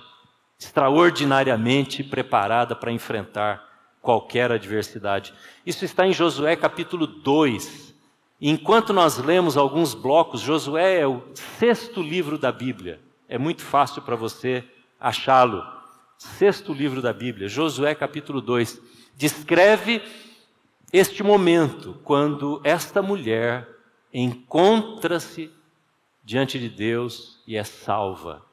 extraordinariamente 0.58 2.04
preparada 2.04 2.76
para 2.76 2.92
enfrentar 2.92 3.64
qualquer 4.00 4.52
adversidade. 4.52 5.34
Isso 5.64 5.84
está 5.84 6.06
em 6.06 6.12
Josué 6.12 6.54
capítulo 6.54 7.06
2. 7.06 7.85
Enquanto 8.40 8.92
nós 8.92 9.16
lemos 9.16 9.56
alguns 9.56 9.94
blocos, 9.94 10.42
Josué 10.42 11.00
é 11.00 11.06
o 11.06 11.22
sexto 11.58 12.02
livro 12.02 12.36
da 12.36 12.52
Bíblia. 12.52 13.00
É 13.28 13.38
muito 13.38 13.62
fácil 13.62 14.02
para 14.02 14.14
você 14.14 14.62
achá-lo. 15.00 15.64
Sexto 16.18 16.72
livro 16.72 17.00
da 17.00 17.12
Bíblia, 17.12 17.48
Josué 17.48 17.94
capítulo 17.94 18.40
2, 18.40 18.80
descreve 19.16 20.02
este 20.92 21.22
momento 21.22 21.98
quando 22.04 22.60
esta 22.62 23.02
mulher 23.02 23.68
encontra-se 24.12 25.50
diante 26.24 26.58
de 26.58 26.68
Deus 26.68 27.42
e 27.46 27.56
é 27.56 27.64
salva. 27.64 28.44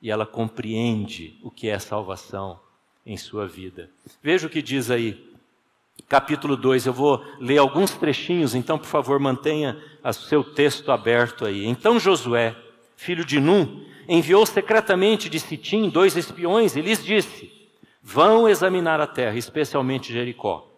E 0.00 0.10
ela 0.10 0.26
compreende 0.26 1.38
o 1.42 1.50
que 1.50 1.68
é 1.68 1.78
salvação 1.78 2.60
em 3.04 3.16
sua 3.16 3.46
vida. 3.46 3.90
Veja 4.22 4.46
o 4.46 4.50
que 4.50 4.62
diz 4.62 4.90
aí 4.90 5.33
capítulo 6.14 6.56
2. 6.56 6.86
Eu 6.86 6.92
vou 6.92 7.24
ler 7.40 7.58
alguns 7.58 7.90
trechinhos, 7.90 8.54
então, 8.54 8.78
por 8.78 8.86
favor, 8.86 9.18
mantenha 9.18 9.76
o 10.04 10.12
seu 10.12 10.44
texto 10.44 10.92
aberto 10.92 11.44
aí. 11.44 11.66
Então 11.66 11.98
Josué, 11.98 12.54
filho 12.94 13.24
de 13.24 13.40
Num, 13.40 13.84
enviou 14.08 14.46
secretamente 14.46 15.28
de 15.28 15.40
Sitim 15.40 15.88
dois 15.88 16.16
espiões 16.16 16.76
e 16.76 16.80
lhes 16.80 17.04
disse: 17.04 17.50
Vão 18.00 18.48
examinar 18.48 19.00
a 19.00 19.08
terra, 19.08 19.36
especialmente 19.36 20.12
Jericó. 20.12 20.68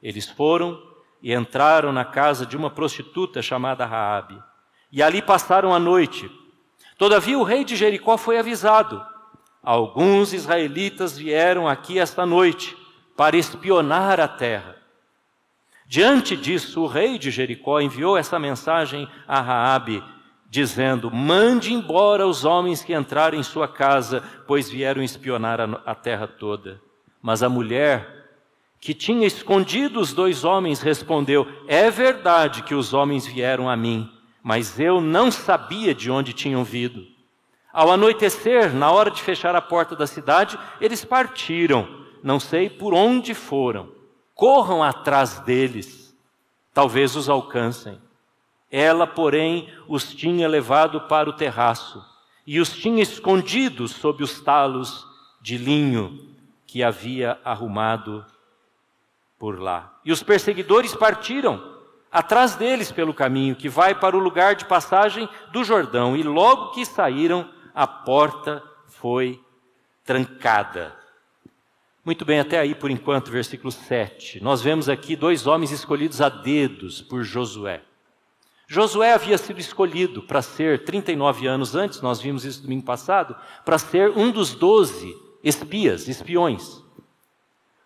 Eles 0.00 0.28
foram 0.28 0.80
e 1.20 1.34
entraram 1.34 1.92
na 1.92 2.04
casa 2.04 2.46
de 2.46 2.56
uma 2.56 2.70
prostituta 2.70 3.42
chamada 3.42 3.84
Raabe. 3.84 4.40
E 4.92 5.02
ali 5.02 5.20
passaram 5.20 5.74
a 5.74 5.80
noite. 5.80 6.30
Todavia 6.96 7.36
o 7.36 7.42
rei 7.42 7.64
de 7.64 7.74
Jericó 7.74 8.16
foi 8.16 8.38
avisado. 8.38 9.04
Alguns 9.64 10.32
israelitas 10.32 11.18
vieram 11.18 11.66
aqui 11.66 11.98
esta 11.98 12.24
noite 12.24 12.85
para 13.16 13.36
espionar 13.36 14.20
a 14.20 14.28
terra. 14.28 14.76
Diante 15.88 16.36
disso, 16.36 16.82
o 16.82 16.86
rei 16.86 17.18
de 17.18 17.30
Jericó 17.30 17.80
enviou 17.80 18.18
essa 18.18 18.38
mensagem 18.38 19.08
a 19.26 19.40
Raabe, 19.40 20.02
dizendo: 20.50 21.10
Mande 21.10 21.72
embora 21.72 22.26
os 22.26 22.44
homens 22.44 22.82
que 22.82 22.92
entraram 22.92 23.38
em 23.38 23.42
sua 23.42 23.68
casa, 23.68 24.22
pois 24.46 24.68
vieram 24.68 25.02
espionar 25.02 25.60
a, 25.60 25.94
terra 25.94 26.26
toda. 26.26 26.80
Mas 27.22 27.42
a 27.42 27.48
mulher 27.48 28.14
que 28.80 28.92
tinha 28.92 29.26
escondido 29.26 30.00
os 30.00 30.12
dois 30.12 30.44
homens 30.44 30.80
respondeu: 30.82 31.46
É 31.68 31.88
verdade 31.88 32.62
que 32.64 32.74
os 32.74 32.92
homens 32.92 33.24
vieram 33.24 33.70
a 33.70 33.76
mim, 33.76 34.10
mas 34.42 34.78
eu 34.80 35.00
não 35.00 35.30
sabia 35.30 35.94
de 35.94 36.10
onde 36.10 36.32
tinham 36.32 36.64
vindo. 36.64 37.06
Ao 37.72 37.92
anoitecer, 37.92 38.74
na 38.74 38.90
hora 38.90 39.10
de 39.10 39.22
fechar 39.22 39.54
a 39.54 39.60
porta 39.60 39.94
da 39.94 40.06
cidade, 40.06 40.58
eles 40.80 41.04
partiram 41.04 42.05
não 42.26 42.40
sei 42.40 42.68
por 42.68 42.92
onde 42.92 43.34
foram. 43.34 43.88
Corram 44.34 44.82
atrás 44.82 45.38
deles, 45.38 46.12
talvez 46.74 47.14
os 47.14 47.28
alcancem. 47.28 48.00
Ela, 48.68 49.06
porém, 49.06 49.72
os 49.86 50.12
tinha 50.12 50.48
levado 50.48 51.02
para 51.02 51.30
o 51.30 51.32
terraço 51.32 52.04
e 52.44 52.58
os 52.58 52.76
tinha 52.76 53.00
escondidos 53.00 53.92
sob 53.92 54.24
os 54.24 54.40
talos 54.40 55.06
de 55.40 55.56
linho 55.56 56.34
que 56.66 56.82
havia 56.82 57.38
arrumado 57.44 58.26
por 59.38 59.60
lá. 59.60 59.96
E 60.04 60.10
os 60.10 60.20
perseguidores 60.20 60.96
partiram 60.96 61.76
atrás 62.10 62.56
deles 62.56 62.90
pelo 62.90 63.14
caminho 63.14 63.54
que 63.54 63.68
vai 63.68 63.94
para 63.94 64.16
o 64.16 64.20
lugar 64.20 64.56
de 64.56 64.64
passagem 64.64 65.28
do 65.52 65.62
Jordão, 65.62 66.16
e 66.16 66.24
logo 66.24 66.72
que 66.72 66.84
saíram, 66.84 67.48
a 67.72 67.86
porta 67.86 68.60
foi 68.88 69.40
trancada. 70.04 71.05
Muito 72.06 72.24
bem, 72.24 72.38
até 72.38 72.60
aí 72.60 72.72
por 72.72 72.88
enquanto, 72.88 73.32
versículo 73.32 73.72
7. 73.72 74.40
Nós 74.40 74.62
vemos 74.62 74.88
aqui 74.88 75.16
dois 75.16 75.44
homens 75.44 75.72
escolhidos 75.72 76.20
a 76.20 76.28
dedos 76.28 77.02
por 77.02 77.24
Josué. 77.24 77.82
Josué 78.68 79.12
havia 79.12 79.36
sido 79.36 79.58
escolhido 79.58 80.22
para 80.22 80.40
ser, 80.40 80.84
39 80.84 81.48
anos 81.48 81.74
antes, 81.74 82.00
nós 82.00 82.20
vimos 82.20 82.44
isso 82.44 82.62
domingo 82.62 82.84
passado, 82.84 83.34
para 83.64 83.76
ser 83.76 84.16
um 84.16 84.30
dos 84.30 84.54
doze 84.54 85.12
espias, 85.42 86.06
espiões. 86.06 86.80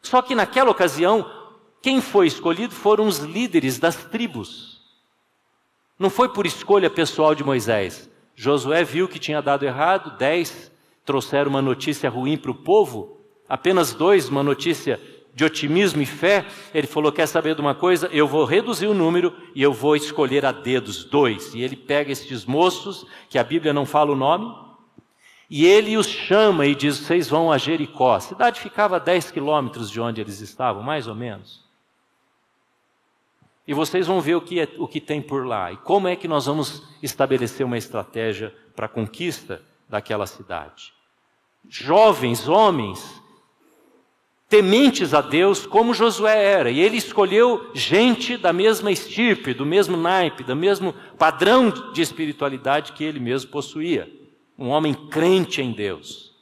Só 0.03 0.21
que 0.21 0.35
naquela 0.35 0.71
ocasião, 0.71 1.25
quem 1.81 2.03
foi 2.03 2.27
escolhido 2.27 2.75
foram 2.75 3.07
os 3.07 3.21
líderes 3.21 3.79
das 3.79 4.05
tribos. 4.05 4.83
Não 5.99 6.11
foi 6.11 6.29
por 6.29 6.45
escolha 6.45 6.91
pessoal 6.91 7.35
de 7.35 7.43
Moisés. 7.43 8.11
Josué 8.37 8.85
viu 8.85 9.09
que 9.09 9.19
tinha 9.19 9.41
dado 9.41 9.65
errado, 9.65 10.19
dez 10.19 10.71
trouxeram 11.07 11.49
uma 11.49 11.63
notícia 11.63 12.11
ruim 12.11 12.37
para 12.37 12.51
o 12.51 12.55
povo, 12.55 13.20
apenas 13.51 13.93
dois, 13.93 14.29
uma 14.29 14.45
notícia 14.45 15.01
de 15.35 15.45
otimismo 15.45 16.01
e 16.01 16.07
fé, 16.07 16.47
ele 16.73 16.87
falou: 16.87 17.11
Quer 17.11 17.27
saber 17.27 17.55
de 17.55 17.61
uma 17.61 17.75
coisa? 17.75 18.09
Eu 18.13 18.29
vou 18.29 18.45
reduzir 18.45 18.87
o 18.87 18.95
número 18.95 19.37
e 19.55 19.63
eu 19.63 19.73
vou 19.73 19.97
escolher 19.97 20.47
a 20.47 20.53
dedos 20.53 21.05
dois. 21.05 21.53
E 21.55 21.61
ele 21.61 21.77
pega 21.77 22.13
estes 22.13 22.45
moços, 22.45 23.05
que 23.29 23.39
a 23.39 23.45
Bíblia 23.45 23.73
não 23.73 23.85
fala 23.85 24.13
o 24.13 24.17
nome, 24.17 24.55
e 25.49 25.67
ele 25.67 25.97
os 25.97 26.07
chama 26.07 26.65
e 26.67 26.75
diz: 26.75 26.97
Vocês 26.97 27.29
vão 27.29 27.51
a 27.51 27.59
Jericó. 27.59 28.15
A 28.15 28.21
cidade 28.21 28.61
ficava 28.61 28.97
a 28.97 29.01
10 29.01 29.33
quilômetros 29.33 29.91
de 29.91 30.01
onde 30.01 30.21
eles 30.21 30.41
estavam, 30.41 30.83
mais 30.83 31.09
ou 31.09 31.15
menos. 31.15 31.69
E 33.67 33.75
vocês 33.75 34.07
vão 34.07 34.21
ver 34.21 34.35
o 34.35 34.41
que, 34.41 34.61
é, 34.61 34.69
o 34.79 34.89
que 34.89 35.01
tem 35.01 35.21
por 35.21 35.47
lá 35.47 35.71
e 35.71 35.77
como 35.77 36.09
é 36.09 36.17
que 36.17 36.27
nós 36.27 36.47
vamos 36.47 36.83
estabelecer 37.03 37.65
uma 37.65 37.79
estratégia 37.79 38.55
para 38.75 38.87
a 38.87 38.89
conquista 38.89 39.63
daquela 39.89 40.27
cidade. 40.27 40.93
Jovens, 41.69 42.49
homens, 42.49 43.20
tementes 44.51 45.15
a 45.15 45.21
Deus 45.21 45.65
como 45.65 45.95
Josué 45.95 46.45
era, 46.45 46.71
e 46.73 46.81
ele 46.81 46.97
escolheu 46.97 47.71
gente 47.73 48.37
da 48.37 48.53
mesma 48.53 48.91
estirpe, 48.91 49.55
do 49.55 49.65
mesmo 49.65 49.97
naipe, 49.97 50.43
do 50.43 50.57
mesmo 50.57 50.93
padrão 51.17 51.71
de 51.93 52.03
espiritualidade 52.03 52.93
que 52.93 53.05
ele 53.05 53.21
mesmo 53.21 53.49
possuía. 53.53 54.11
Um 54.59 54.69
homem 54.69 54.93
crente 54.93 55.63
em 55.63 55.71
Deus, 55.71 56.35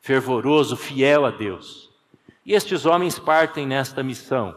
fervoroso, 0.00 0.74
fiel 0.74 1.26
a 1.26 1.30
Deus. 1.30 1.90
E 2.46 2.54
estes 2.54 2.86
homens 2.86 3.18
partem 3.18 3.66
nesta 3.66 4.02
missão. 4.02 4.56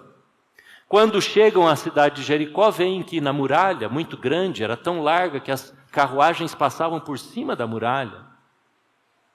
Quando 0.88 1.22
chegam 1.22 1.67
à 1.67 1.75
cidade 1.75 2.15
de 2.15 2.24
Jericó, 2.24 2.72
veem 2.72 3.03
que 3.03 3.20
na 3.20 3.34
muralha, 3.34 3.89
muito 3.89 4.15
grande, 4.15 4.63
era 4.63 4.77
tão 4.77 5.01
larga 5.01 5.41
que 5.41 5.51
as 5.51 5.75
carruagens 5.91 6.56
passavam 6.56 7.01
por 7.01 7.20
cima 7.20 7.53
da 7.53 7.67
muralha, 7.67 8.25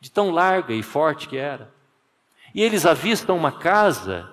de 0.00 0.10
tão 0.10 0.30
larga 0.30 0.72
e 0.72 0.82
forte 0.82 1.28
que 1.28 1.36
era. 1.36 1.70
E 2.54 2.62
eles 2.62 2.84
avistam 2.84 3.36
uma 3.36 3.52
casa 3.52 4.30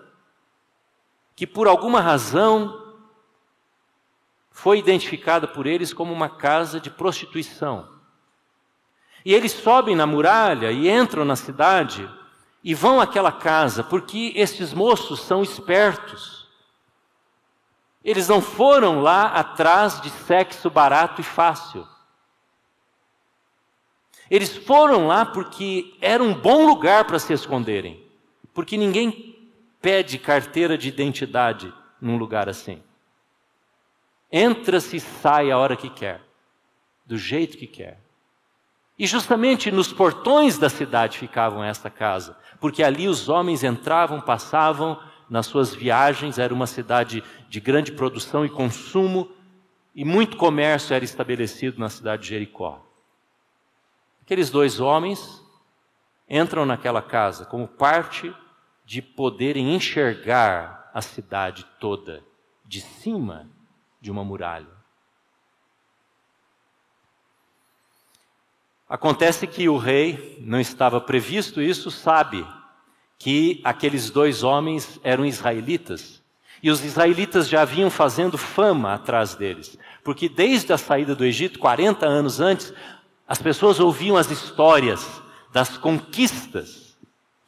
que, 1.35 1.47
por 1.47 1.67
alguma 1.67 2.01
razão, 2.01 2.95
foi 4.51 4.77
identificada 4.77 5.47
por 5.47 5.65
eles 5.65 5.93
como 5.93 6.11
uma 6.11 6.27
casa 6.27 6.81
de 6.81 6.89
prostituição. 6.89 7.87
E 9.23 9.33
eles 9.33 9.53
sobem 9.53 9.95
na 9.95 10.05
muralha 10.05 10.71
e 10.71 10.89
entram 10.89 11.23
na 11.23 11.35
cidade 11.35 12.09
e 12.61 12.73
vão 12.73 12.99
àquela 12.99 13.31
casa, 13.31 13.83
porque 13.83 14.33
esses 14.35 14.73
moços 14.73 15.21
são 15.21 15.41
espertos. 15.41 16.45
Eles 18.03 18.27
não 18.27 18.41
foram 18.41 19.01
lá 19.01 19.27
atrás 19.27 20.01
de 20.01 20.09
sexo 20.09 20.69
barato 20.69 21.21
e 21.21 21.23
fácil. 21.23 21.87
Eles 24.29 24.57
foram 24.57 25.07
lá 25.07 25.25
porque 25.25 25.95
era 26.01 26.21
um 26.21 26.33
bom 26.33 26.65
lugar 26.65 27.05
para 27.05 27.17
se 27.17 27.31
esconderem. 27.31 28.08
Porque 28.59 28.75
ninguém 28.75 29.37
pede 29.81 30.19
carteira 30.19 30.77
de 30.77 30.89
identidade 30.89 31.73
num 32.01 32.17
lugar 32.17 32.49
assim. 32.49 32.83
Entra-se 34.29 34.97
e 34.97 34.99
sai 34.99 35.49
a 35.49 35.57
hora 35.57 35.77
que 35.77 35.89
quer, 35.89 36.19
do 37.05 37.17
jeito 37.17 37.57
que 37.57 37.65
quer. 37.65 38.01
E 38.97 39.07
justamente 39.07 39.71
nos 39.71 39.93
portões 39.93 40.57
da 40.57 40.67
cidade 40.67 41.17
ficavam 41.17 41.63
esta 41.63 41.89
casa, 41.89 42.37
porque 42.59 42.83
ali 42.83 43.07
os 43.07 43.29
homens 43.29 43.63
entravam, 43.63 44.19
passavam 44.19 45.01
nas 45.29 45.45
suas 45.45 45.73
viagens, 45.73 46.37
era 46.37 46.53
uma 46.53 46.67
cidade 46.67 47.23
de 47.47 47.61
grande 47.61 47.93
produção 47.93 48.43
e 48.43 48.49
consumo, 48.49 49.31
e 49.95 50.03
muito 50.03 50.35
comércio 50.35 50.93
era 50.93 51.05
estabelecido 51.05 51.79
na 51.79 51.87
cidade 51.87 52.23
de 52.23 52.27
Jericó. 52.27 52.85
Aqueles 54.21 54.49
dois 54.49 54.81
homens 54.81 55.41
entram 56.29 56.65
naquela 56.65 57.01
casa 57.01 57.45
como 57.45 57.65
parte 57.65 58.35
de 58.89 59.03
poderem 59.03 59.75
enxergar 59.75 60.89
a 60.91 60.99
cidade 60.99 61.63
toda 61.79 62.23
de 62.65 62.81
cima 62.81 63.47
de 64.01 64.09
uma 64.09 64.23
muralha. 64.23 64.65
Acontece 68.89 69.45
que 69.45 69.69
o 69.69 69.77
rei, 69.77 70.39
não 70.41 70.59
estava 70.59 70.99
previsto 70.99 71.61
isso, 71.61 71.91
sabe 71.91 72.43
que 73.19 73.61
aqueles 73.63 74.09
dois 74.09 74.41
homens 74.41 74.99
eram 75.03 75.23
israelitas. 75.23 76.19
E 76.63 76.71
os 76.71 76.83
israelitas 76.83 77.47
já 77.47 77.63
vinham 77.65 77.91
fazendo 77.91 78.39
fama 78.39 78.95
atrás 78.95 79.35
deles. 79.35 79.77
Porque 80.03 80.27
desde 80.27 80.73
a 80.73 80.79
saída 80.79 81.15
do 81.15 81.23
Egito, 81.23 81.59
40 81.59 82.07
anos 82.07 82.39
antes, 82.39 82.73
as 83.27 83.39
pessoas 83.39 83.79
ouviam 83.79 84.17
as 84.17 84.31
histórias 84.31 85.21
das 85.53 85.77
conquistas 85.77 86.88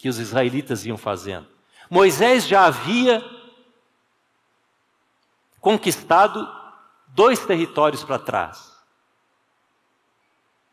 que 0.02 0.10
os 0.10 0.18
israelitas 0.18 0.84
iam 0.84 0.98
fazendo. 0.98 1.48
Moisés 1.88 2.48
já 2.48 2.66
havia 2.66 3.24
conquistado 5.60 6.50
dois 7.10 7.46
territórios 7.46 8.04
para 8.04 8.18
trás. 8.18 8.72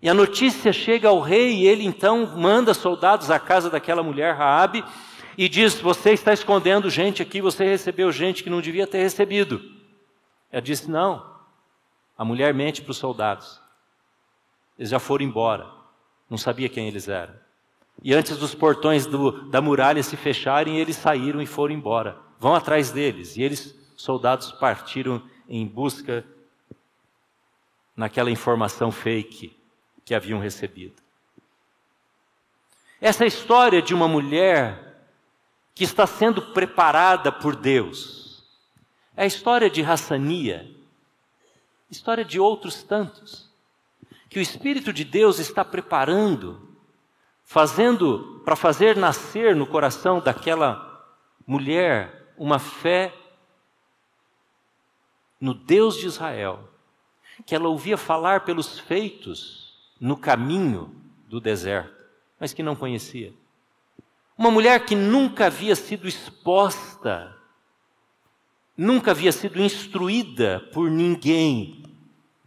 E 0.00 0.08
a 0.08 0.14
notícia 0.14 0.72
chega 0.72 1.08
ao 1.08 1.20
rei 1.20 1.56
e 1.56 1.66
ele 1.66 1.84
então 1.84 2.24
manda 2.38 2.72
soldados 2.72 3.30
à 3.30 3.38
casa 3.38 3.68
daquela 3.68 4.02
mulher 4.02 4.34
Raabe 4.34 4.82
e 5.36 5.46
diz: 5.46 5.78
"Você 5.78 6.12
está 6.12 6.32
escondendo 6.32 6.88
gente 6.88 7.20
aqui, 7.20 7.42
você 7.42 7.64
recebeu 7.66 8.10
gente 8.10 8.42
que 8.42 8.48
não 8.48 8.62
devia 8.62 8.86
ter 8.86 9.02
recebido". 9.02 9.60
Ela 10.50 10.62
disse: 10.62 10.90
"Não. 10.90 11.36
A 12.16 12.24
mulher 12.24 12.54
mente 12.54 12.80
para 12.80 12.92
os 12.92 12.96
soldados. 12.96 13.60
Eles 14.78 14.88
já 14.88 14.98
foram 14.98 15.24
embora. 15.24 15.70
Não 16.30 16.38
sabia 16.38 16.68
quem 16.68 16.88
eles 16.88 17.08
eram. 17.08 17.34
E 18.02 18.14
antes 18.14 18.36
dos 18.36 18.54
portões 18.54 19.06
do, 19.06 19.48
da 19.50 19.60
muralha 19.60 20.02
se 20.02 20.16
fecharem, 20.16 20.78
eles 20.78 20.96
saíram 20.96 21.42
e 21.42 21.46
foram 21.46 21.74
embora. 21.74 22.18
Vão 22.38 22.54
atrás 22.54 22.90
deles. 22.92 23.36
E 23.36 23.42
eles, 23.42 23.74
soldados, 23.96 24.52
partiram 24.52 25.22
em 25.48 25.66
busca 25.66 26.24
naquela 27.96 28.30
informação 28.30 28.92
fake 28.92 29.56
que 30.04 30.14
haviam 30.14 30.38
recebido. 30.38 31.02
Essa 33.00 33.26
história 33.26 33.82
de 33.82 33.94
uma 33.94 34.08
mulher 34.08 34.88
que 35.74 35.84
está 35.84 36.06
sendo 36.06 36.42
preparada 36.52 37.30
por 37.30 37.54
Deus. 37.54 38.44
É 39.16 39.22
a 39.22 39.26
história 39.26 39.70
de 39.70 39.82
Hassania, 39.82 40.68
história 41.90 42.24
de 42.24 42.40
outros 42.40 42.82
tantos, 42.82 43.48
que 44.28 44.38
o 44.38 44.42
Espírito 44.42 44.92
de 44.92 45.04
Deus 45.04 45.38
está 45.38 45.64
preparando, 45.64 46.67
fazendo 47.48 48.42
para 48.44 48.54
fazer 48.54 48.94
nascer 48.94 49.56
no 49.56 49.66
coração 49.66 50.20
daquela 50.20 51.02
mulher 51.46 52.34
uma 52.36 52.58
fé 52.58 53.10
no 55.40 55.54
Deus 55.54 55.96
de 55.96 56.04
Israel, 56.04 56.68
que 57.46 57.54
ela 57.54 57.70
ouvia 57.70 57.96
falar 57.96 58.44
pelos 58.44 58.78
feitos 58.78 59.74
no 59.98 60.14
caminho 60.14 60.94
do 61.26 61.40
deserto, 61.40 61.96
mas 62.38 62.52
que 62.52 62.62
não 62.62 62.76
conhecia. 62.76 63.32
Uma 64.36 64.50
mulher 64.50 64.84
que 64.84 64.94
nunca 64.94 65.46
havia 65.46 65.74
sido 65.74 66.06
exposta, 66.06 67.34
nunca 68.76 69.12
havia 69.12 69.32
sido 69.32 69.58
instruída 69.58 70.68
por 70.74 70.90
ninguém 70.90 71.82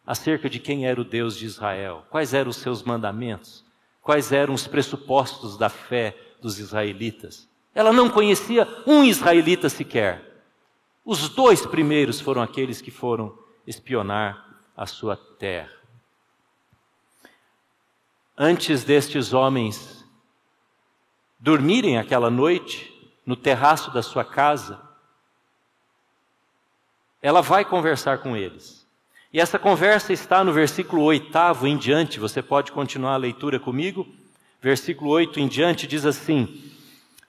acerca 0.06 0.48
de 0.48 0.60
quem 0.60 0.86
era 0.86 1.02
o 1.02 1.04
Deus 1.04 1.36
de 1.36 1.48
Israel, 1.48 2.06
quais 2.12 2.36
eram 2.36 2.52
os 2.52 2.58
seus 2.58 2.84
mandamentos, 2.84 3.66
quais 4.02 4.32
eram 4.32 4.54
os 4.54 4.68
pressupostos 4.68 5.58
da 5.58 5.70
fé 5.70 6.18
dos 6.42 6.60
israelitas. 6.60 7.48
Ela 7.74 7.94
não 7.94 8.10
conhecia 8.10 8.68
um 8.86 9.04
israelita 9.04 9.70
sequer. 9.70 10.44
Os 11.06 11.30
dois 11.30 11.66
primeiros 11.66 12.20
foram 12.20 12.42
aqueles 12.42 12.82
que 12.82 12.92
foram 12.92 13.38
espionar 13.66 14.60
a 14.76 14.86
sua 14.86 15.16
terra 15.16 15.82
antes 18.44 18.84
destes 18.84 19.34
homens 19.34 20.04
dormirem 21.40 22.00
aquela 22.00 22.32
noite 22.32 22.92
no 23.24 23.36
terraço 23.36 23.92
da 23.92 24.02
sua 24.02 24.26
casa, 24.26 24.82
ela 27.22 27.42
vai 27.42 27.64
conversar 27.64 28.18
com 28.18 28.36
eles. 28.36 28.81
E 29.34 29.40
essa 29.40 29.58
conversa 29.58 30.12
está 30.12 30.44
no 30.44 30.52
versículo 30.52 31.04
oitavo 31.04 31.66
em 31.66 31.78
diante, 31.78 32.20
você 32.20 32.42
pode 32.42 32.72
continuar 32.72 33.14
a 33.14 33.18
leitura 33.18 33.60
comigo? 33.60 34.08
Versículo 34.62 35.12
8 35.12 35.40
em 35.40 35.48
diante 35.48 35.88
diz 35.88 36.06
assim: 36.06 36.72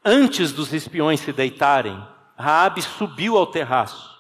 Antes 0.05 0.53
dos 0.53 0.73
espiões 0.73 1.21
se 1.21 1.33
deitarem, 1.33 1.97
Raabe 2.37 2.83
subiu 2.83 3.37
ao 3.37 3.47
terraço 3.47 4.11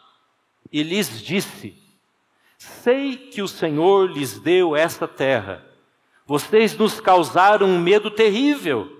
e 0.73 0.83
lhes 0.83 1.21
disse: 1.21 1.75
Sei 2.57 3.16
que 3.16 3.42
o 3.42 3.49
Senhor 3.49 4.11
lhes 4.11 4.38
deu 4.38 4.77
esta 4.77 5.09
terra 5.09 5.73
vocês 6.27 6.77
nos 6.79 7.01
causaram 7.01 7.66
um 7.66 7.79
medo 7.79 8.11
terrível, 8.11 8.90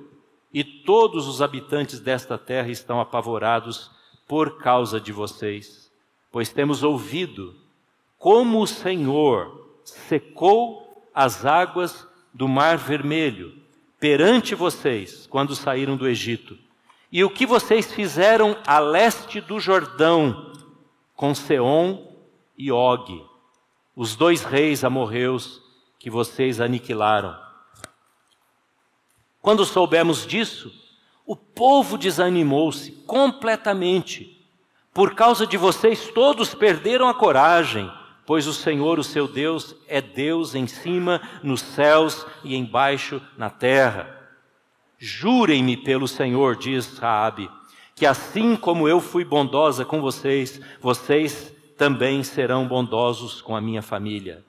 e 0.53 0.63
todos 0.63 1.27
os 1.27 1.41
habitantes 1.41 1.99
desta 1.99 2.37
terra 2.37 2.69
estão 2.69 3.01
apavorados 3.01 3.91
por 4.29 4.59
causa 4.59 5.01
de 5.01 5.13
vocês, 5.13 5.91
pois 6.31 6.53
temos 6.53 6.83
ouvido 6.83 7.57
como 8.23 8.63
o 8.63 8.69
Senhor 8.69 9.69
secou 9.83 11.05
as 11.13 11.45
águas 11.45 12.07
do 12.33 12.47
Mar 12.47 12.79
Vermelho 12.79 13.53
perante 13.99 14.55
vocês 14.55 15.27
quando 15.27 15.57
saíram 15.57 15.97
do 15.97 16.07
Egito, 16.07 16.57
e 17.11 17.25
o 17.25 17.31
que 17.31 17.45
vocês 17.45 17.93
fizeram 17.93 18.57
a 18.65 18.79
leste 18.79 19.41
do 19.41 19.59
Jordão 19.59 20.53
com 21.17 21.35
Seom 21.35 22.15
e 22.57 22.71
Og, 22.71 23.27
os 23.97 24.15
dois 24.15 24.45
reis 24.45 24.85
amorreus 24.85 25.61
que 25.99 26.09
vocês 26.09 26.61
aniquilaram. 26.61 27.37
Quando 29.41 29.65
soubemos 29.65 30.25
disso, 30.25 30.73
o 31.27 31.35
povo 31.35 31.99
desanimou-se 31.99 32.93
completamente. 33.05 34.47
Por 34.95 35.17
causa 35.17 35.45
de 35.45 35.57
vocês, 35.57 36.07
todos 36.15 36.55
perderam 36.55 37.09
a 37.09 37.15
coragem, 37.15 37.91
pois 38.27 38.47
o 38.47 38.53
Senhor, 38.53 38.99
o 38.99 39.05
seu 39.05 39.27
Deus, 39.27 39.75
é 39.89 40.01
Deus 40.01 40.55
em 40.55 40.67
cima, 40.67 41.21
nos 41.43 41.61
céus 41.61 42.27
e 42.45 42.55
embaixo 42.55 43.21
na 43.37 43.51
terra. 43.51 44.19
Jurem-me 44.99 45.77
pelo 45.77 46.07
Senhor, 46.07 46.57
diz 46.57 46.99
Raabe, 46.99 47.51
que 47.95 48.07
assim 48.07 48.55
como 48.57 48.89
eu 48.89 49.01
fui 49.01 49.25
bondosa 49.25 49.85
com 49.85 50.01
vocês, 50.01 50.61
vocês 50.81 51.55
também 51.77 52.23
serão 52.23 52.67
bondosos 52.67 53.43
com 53.43 53.57
a 53.57 53.61
minha 53.61 53.83
família. 53.83 54.45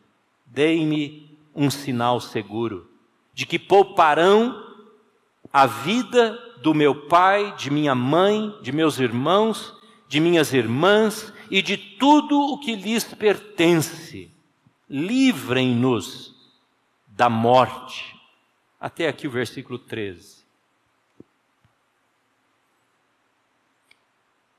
Deem-me 0.45 1.38
um 1.55 1.69
sinal 1.69 2.19
seguro 2.19 2.88
de 3.33 3.45
que 3.45 3.57
pouparão 3.57 4.63
a 5.51 5.65
vida 5.65 6.39
do 6.62 6.73
meu 6.73 7.07
pai, 7.07 7.53
de 7.57 7.69
minha 7.69 7.95
mãe, 7.95 8.55
de 8.62 8.71
meus 8.71 8.99
irmãos, 8.99 9.73
de 10.07 10.19
minhas 10.19 10.53
irmãs 10.53 11.33
e 11.54 11.62
de 11.62 11.78
tudo 11.78 12.36
o 12.36 12.58
que 12.58 12.76
lhes 12.76 13.04
pertence. 13.04 14.32
Livrem-nos 14.89 16.34
da 17.06 17.30
morte. 17.30 18.20
Até 18.80 19.08
aqui 19.08 19.28
o 19.28 19.32
versículo 19.32 19.78
13. 19.78 20.44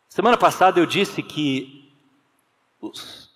Semana 0.09 0.37
passada 0.37 0.79
eu 0.79 0.87
disse 0.87 1.21
que 1.21 1.93
os 2.81 3.29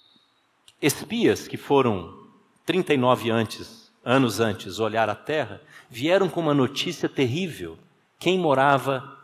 espias 0.80 1.48
que 1.48 1.56
foram 1.56 2.28
39 2.64 3.28
antes, 3.32 3.92
anos 4.04 4.38
antes, 4.38 4.78
olhar 4.78 5.10
a 5.10 5.16
terra, 5.16 5.60
vieram 5.90 6.28
com 6.28 6.38
uma 6.38 6.54
notícia 6.54 7.08
terrível. 7.08 7.76
Quem 8.20 8.38
morava 8.38 9.18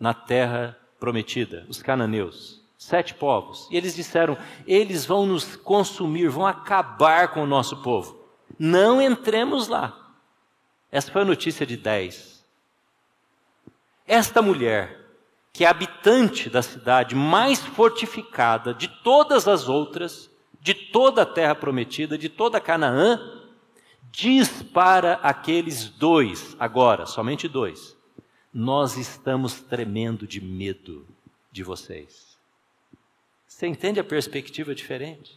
na 0.00 0.12
terra 0.12 0.76
prometida? 0.98 1.64
Os 1.68 1.80
cananeus. 1.80 2.58
Sete 2.78 3.12
povos. 3.12 3.66
E 3.72 3.76
eles 3.76 3.96
disseram: 3.96 4.38
eles 4.64 5.04
vão 5.04 5.26
nos 5.26 5.56
consumir, 5.56 6.28
vão 6.28 6.46
acabar 6.46 7.28
com 7.28 7.42
o 7.42 7.46
nosso 7.46 7.82
povo. 7.82 8.24
Não 8.56 9.02
entremos 9.02 9.66
lá. 9.66 10.14
Essa 10.90 11.10
foi 11.10 11.22
a 11.22 11.24
notícia 11.24 11.66
de 11.66 11.76
dez. 11.76 12.46
Esta 14.06 14.40
mulher, 14.40 15.06
que 15.52 15.64
é 15.64 15.68
habitante 15.68 16.48
da 16.48 16.62
cidade 16.62 17.16
mais 17.16 17.58
fortificada 17.58 18.72
de 18.72 18.86
todas 18.86 19.48
as 19.48 19.68
outras, 19.68 20.30
de 20.60 20.72
toda 20.72 21.22
a 21.22 21.26
terra 21.26 21.56
prometida, 21.56 22.16
de 22.16 22.28
toda 22.28 22.60
Canaã, 22.60 23.20
diz 24.10 24.62
para 24.62 25.14
aqueles 25.14 25.88
dois, 25.88 26.56
agora, 26.60 27.06
somente 27.06 27.48
dois: 27.48 27.96
Nós 28.54 28.96
estamos 28.96 29.60
tremendo 29.60 30.28
de 30.28 30.40
medo 30.40 31.04
de 31.50 31.64
vocês. 31.64 32.27
Você 33.58 33.66
entende 33.66 33.98
a 33.98 34.04
perspectiva 34.04 34.72
diferente? 34.72 35.36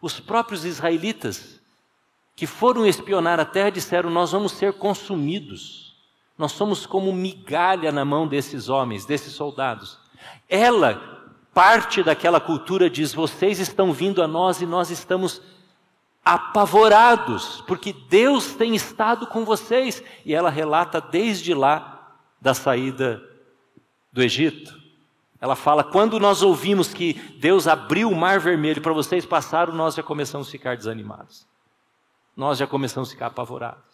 Os 0.00 0.20
próprios 0.20 0.64
israelitas 0.64 1.60
que 2.36 2.46
foram 2.46 2.86
espionar 2.86 3.40
a 3.40 3.44
terra 3.44 3.70
disseram: 3.70 4.10
Nós 4.10 4.30
vamos 4.30 4.52
ser 4.52 4.74
consumidos. 4.74 5.96
Nós 6.38 6.52
somos 6.52 6.86
como 6.86 7.12
migalha 7.12 7.90
na 7.90 8.04
mão 8.04 8.28
desses 8.28 8.68
homens, 8.68 9.04
desses 9.04 9.32
soldados. 9.32 9.98
Ela, 10.48 11.34
parte 11.52 12.00
daquela 12.04 12.40
cultura, 12.40 12.88
diz: 12.88 13.12
Vocês 13.12 13.58
estão 13.58 13.92
vindo 13.92 14.22
a 14.22 14.28
nós 14.28 14.62
e 14.62 14.64
nós 14.66 14.88
estamos 14.90 15.42
apavorados, 16.24 17.60
porque 17.66 17.92
Deus 18.08 18.54
tem 18.54 18.76
estado 18.76 19.26
com 19.26 19.44
vocês. 19.44 20.00
E 20.24 20.32
ela 20.32 20.48
relata 20.48 21.00
desde 21.00 21.54
lá 21.54 22.14
da 22.40 22.54
saída 22.54 23.20
do 24.12 24.22
Egito. 24.22 24.81
Ela 25.42 25.56
fala: 25.56 25.82
quando 25.82 26.20
nós 26.20 26.40
ouvimos 26.40 26.94
que 26.94 27.14
Deus 27.40 27.66
abriu 27.66 28.08
o 28.08 28.14
mar 28.14 28.38
vermelho 28.38 28.80
para 28.80 28.92
vocês 28.92 29.26
passaram, 29.26 29.74
nós 29.74 29.96
já 29.96 30.02
começamos 30.02 30.46
a 30.46 30.50
ficar 30.52 30.76
desanimados. 30.76 31.44
Nós 32.36 32.58
já 32.58 32.66
começamos 32.66 33.08
a 33.08 33.12
ficar 33.12 33.26
apavorados. 33.26 33.91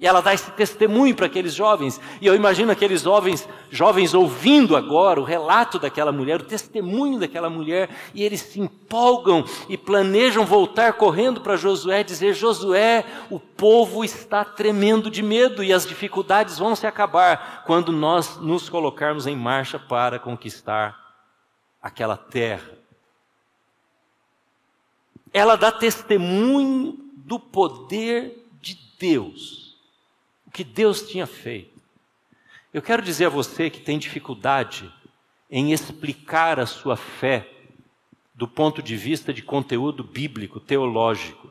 E 0.00 0.06
ela 0.06 0.22
dá 0.22 0.32
esse 0.32 0.50
testemunho 0.52 1.14
para 1.14 1.26
aqueles 1.26 1.52
jovens. 1.52 2.00
E 2.22 2.26
eu 2.26 2.34
imagino 2.34 2.72
aqueles 2.72 3.02
jovens, 3.02 3.46
jovens 3.70 4.14
ouvindo 4.14 4.74
agora 4.74 5.20
o 5.20 5.24
relato 5.24 5.78
daquela 5.78 6.10
mulher, 6.10 6.40
o 6.40 6.44
testemunho 6.44 7.18
daquela 7.18 7.50
mulher, 7.50 7.90
e 8.14 8.22
eles 8.22 8.40
se 8.40 8.58
empolgam 8.58 9.44
e 9.68 9.76
planejam 9.76 10.46
voltar 10.46 10.94
correndo 10.94 11.42
para 11.42 11.54
Josué 11.54 12.02
dizer: 12.02 12.32
Josué, 12.32 13.04
o 13.28 13.38
povo 13.38 14.02
está 14.02 14.42
tremendo 14.42 15.10
de 15.10 15.22
medo 15.22 15.62
e 15.62 15.70
as 15.70 15.86
dificuldades 15.86 16.58
vão 16.58 16.74
se 16.74 16.86
acabar 16.86 17.64
quando 17.66 17.92
nós 17.92 18.38
nos 18.38 18.70
colocarmos 18.70 19.26
em 19.26 19.36
marcha 19.36 19.78
para 19.78 20.18
conquistar 20.18 20.98
aquela 21.82 22.16
terra. 22.16 22.70
Ela 25.30 25.56
dá 25.56 25.70
testemunho 25.70 26.98
do 27.16 27.38
poder 27.38 28.48
de 28.62 28.78
Deus 28.98 29.69
o 30.50 30.52
que 30.52 30.64
Deus 30.64 31.02
tinha 31.02 31.28
feito. 31.28 31.80
Eu 32.74 32.82
quero 32.82 33.00
dizer 33.00 33.26
a 33.26 33.28
você 33.28 33.70
que 33.70 33.80
tem 33.80 33.96
dificuldade 33.96 34.92
em 35.48 35.72
explicar 35.72 36.58
a 36.58 36.66
sua 36.66 36.96
fé 36.96 37.48
do 38.34 38.48
ponto 38.48 38.82
de 38.82 38.96
vista 38.96 39.32
de 39.32 39.42
conteúdo 39.42 40.02
bíblico, 40.02 40.58
teológico. 40.58 41.48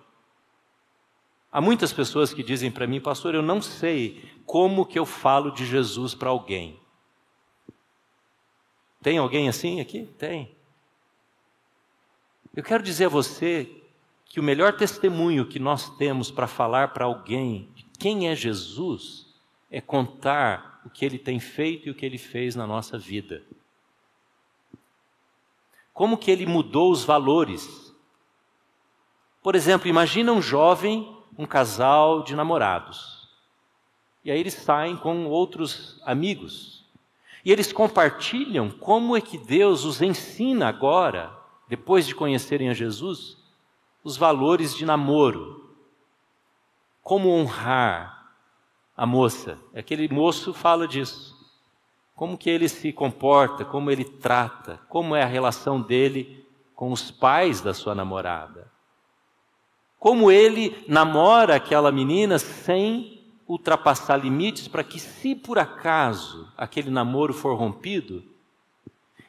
Há 1.49 1.62
muitas 1.62 1.93
pessoas 1.93 2.33
que 2.33 2.43
dizem 2.43 2.69
para 2.69 2.85
mim, 2.85 2.99
pastor, 2.99 3.33
eu 3.33 3.41
não 3.41 3.62
sei 3.62 4.29
como 4.45 4.85
que 4.85 4.99
eu 4.99 5.05
falo 5.05 5.49
de 5.49 5.65
Jesus 5.65 6.13
para 6.13 6.29
alguém. 6.29 6.77
Tem 9.01 9.17
alguém 9.17 9.47
assim 9.47 9.79
aqui? 9.79 10.09
Tem. 10.17 10.53
Eu 12.53 12.63
quero 12.63 12.83
dizer 12.83 13.05
a 13.05 13.09
você 13.09 13.69
que 14.25 14.41
o 14.41 14.43
melhor 14.43 14.73
testemunho 14.73 15.47
que 15.47 15.57
nós 15.57 15.89
temos 15.95 16.29
para 16.29 16.47
falar 16.47 16.89
para 16.89 17.05
alguém 17.05 17.69
quem 17.99 18.29
é 18.29 18.35
Jesus 18.35 19.27
é 19.69 19.81
contar 19.81 20.81
o 20.85 20.89
que 20.89 21.05
ele 21.05 21.19
tem 21.19 21.39
feito 21.39 21.88
e 21.88 21.91
o 21.91 21.95
que 21.95 22.05
ele 22.05 22.17
fez 22.17 22.55
na 22.55 22.65
nossa 22.65 22.97
vida. 22.97 23.43
Como 25.93 26.17
que 26.17 26.31
ele 26.31 26.45
mudou 26.45 26.91
os 26.91 27.03
valores? 27.03 27.93
Por 29.43 29.53
exemplo, 29.53 29.89
imagina 29.89 30.31
um 30.31 30.41
jovem, 30.41 31.13
um 31.38 31.45
casal 31.45 32.23
de 32.23 32.35
namorados. 32.35 33.27
E 34.23 34.31
aí 34.31 34.39
eles 34.39 34.53
saem 34.53 34.95
com 34.95 35.25
outros 35.25 36.01
amigos. 36.05 36.85
E 37.43 37.51
eles 37.51 37.71
compartilham 37.71 38.69
como 38.69 39.15
é 39.15 39.21
que 39.21 39.38
Deus 39.38 39.83
os 39.83 40.01
ensina 40.01 40.67
agora, 40.67 41.31
depois 41.67 42.07
de 42.07 42.15
conhecerem 42.15 42.69
a 42.69 42.73
Jesus, 42.73 43.38
os 44.03 44.17
valores 44.17 44.75
de 44.75 44.85
namoro, 44.85 45.68
como 47.01 47.29
honrar 47.29 48.33
a 48.95 49.05
moça. 49.05 49.57
Aquele 49.73 50.09
moço 50.09 50.53
fala 50.53 50.88
disso. 50.88 51.38
Como 52.15 52.38
que 52.38 52.49
ele 52.49 52.67
se 52.67 52.91
comporta, 52.91 53.63
como 53.63 53.89
ele 53.89 54.03
trata, 54.03 54.79
como 54.89 55.15
é 55.15 55.23
a 55.23 55.27
relação 55.27 55.81
dele 55.81 56.45
com 56.75 56.91
os 56.91 57.09
pais 57.09 57.62
da 57.62 57.73
sua 57.73 57.95
namorada. 57.95 58.69
Como 59.97 60.29
ele 60.29 60.83
namora 60.88 61.55
aquela 61.55 61.91
menina 61.91 62.38
sem 62.38 63.23
ultrapassar 63.47 64.17
limites 64.17 64.67
para 64.67 64.83
que, 64.83 64.99
se 64.99 65.33
por 65.33 65.57
acaso 65.57 66.51
aquele 66.57 66.89
namoro 66.89 67.33
for 67.33 67.55
rompido, 67.55 68.23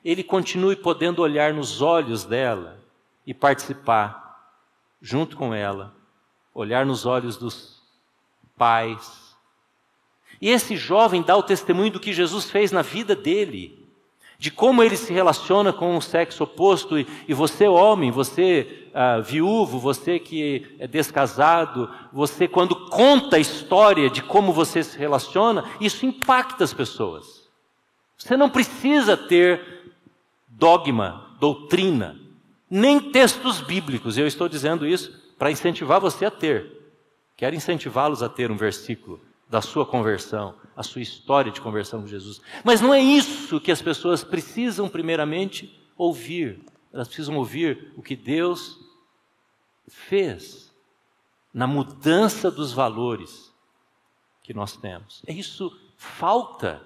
ele 0.04 0.24
continue 0.24 0.76
podendo 0.76 1.22
olhar 1.22 1.54
nos 1.54 1.80
olhos 1.80 2.24
dela 2.24 2.78
e 3.26 3.33
participar 3.33 4.52
junto 5.00 5.37
com 5.37 5.54
ela 5.54 6.00
olhar 6.55 6.85
nos 6.85 7.07
olhos 7.07 7.37
dos 7.37 7.81
pais. 8.57 9.37
E 10.41 10.49
esse 10.49 10.77
jovem 10.77 11.23
dá 11.23 11.37
o 11.37 11.43
testemunho 11.43 11.93
do 11.93 12.01
que 12.01 12.13
Jesus 12.13 12.51
fez 12.51 12.73
na 12.73 12.83
vida 12.83 13.15
dele, 13.15 13.79
de 14.39 14.51
como 14.51 14.83
ele 14.83 14.97
se 14.97 15.13
relaciona 15.13 15.73
com 15.73 15.97
o 15.97 16.03
sexo 16.03 16.45
oposto. 16.45 16.99
E, 16.99 17.07
e 17.29 17.35
você, 17.35 17.69
homem, 17.69 18.11
você 18.11 18.89
ah, 18.95 19.21
viúvo, 19.21 19.79
você 19.79 20.19
que 20.19 20.77
é 20.79 20.87
descasado, 20.87 21.91
você, 22.13 22.49
quando 22.49 22.89
conta 22.89 23.37
a 23.37 23.41
história 23.41 24.09
de 24.09 24.23
como 24.23 24.53
você 24.53 24.83
se 24.83 24.99
relaciona, 24.99 25.65
isso 25.81 26.07
impacta 26.07 26.65
as 26.65 26.73
pessoas. 26.73 27.49
Você 28.17 28.37
não 28.37 28.51
precisa 28.51 29.17
ter 29.17 29.95
dogma, 30.49 31.37
doutrina, 31.39 32.19
nem 32.69 33.01
textos 33.01 33.61
bíblicos, 33.61 34.17
eu 34.19 34.27
estou 34.27 34.49
dizendo 34.49 34.87
isso 34.87 35.19
para 35.40 35.50
incentivar 35.50 35.98
você 35.98 36.26
a 36.26 36.31
ter. 36.31 36.70
Quero 37.35 37.57
incentivá-los 37.57 38.22
a 38.22 38.29
ter 38.29 38.50
um 38.50 38.59
versículo 38.59 39.18
da 39.48 39.62
sua 39.62 39.87
conversão, 39.87 40.55
a 40.76 40.83
sua 40.83 41.00
história 41.00 41.50
de 41.50 41.62
conversão 41.62 42.03
com 42.03 42.07
Jesus. 42.07 42.42
Mas 42.62 42.83
não 42.83 42.92
é 42.92 43.00
isso 43.00 43.59
que 43.59 43.72
as 43.72 43.81
pessoas 43.81 44.22
precisam, 44.22 44.87
primeiramente, 44.87 45.83
ouvir. 45.96 46.62
Elas 46.92 47.09
precisam 47.09 47.38
ouvir 47.38 47.90
o 47.96 48.03
que 48.03 48.14
Deus 48.14 48.79
fez 49.88 50.70
na 51.55 51.66
mudança 51.66 52.50
dos 52.50 52.74
valores 52.74 53.50
que 54.42 54.53
nós 54.53 54.76
temos. 54.76 55.22
É 55.26 55.33
isso 55.33 55.74
falta. 55.96 56.83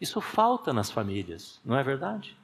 Isso 0.00 0.18
falta 0.22 0.72
nas 0.72 0.90
famílias, 0.90 1.60
não 1.62 1.76
é 1.76 1.82
verdade? 1.82 2.34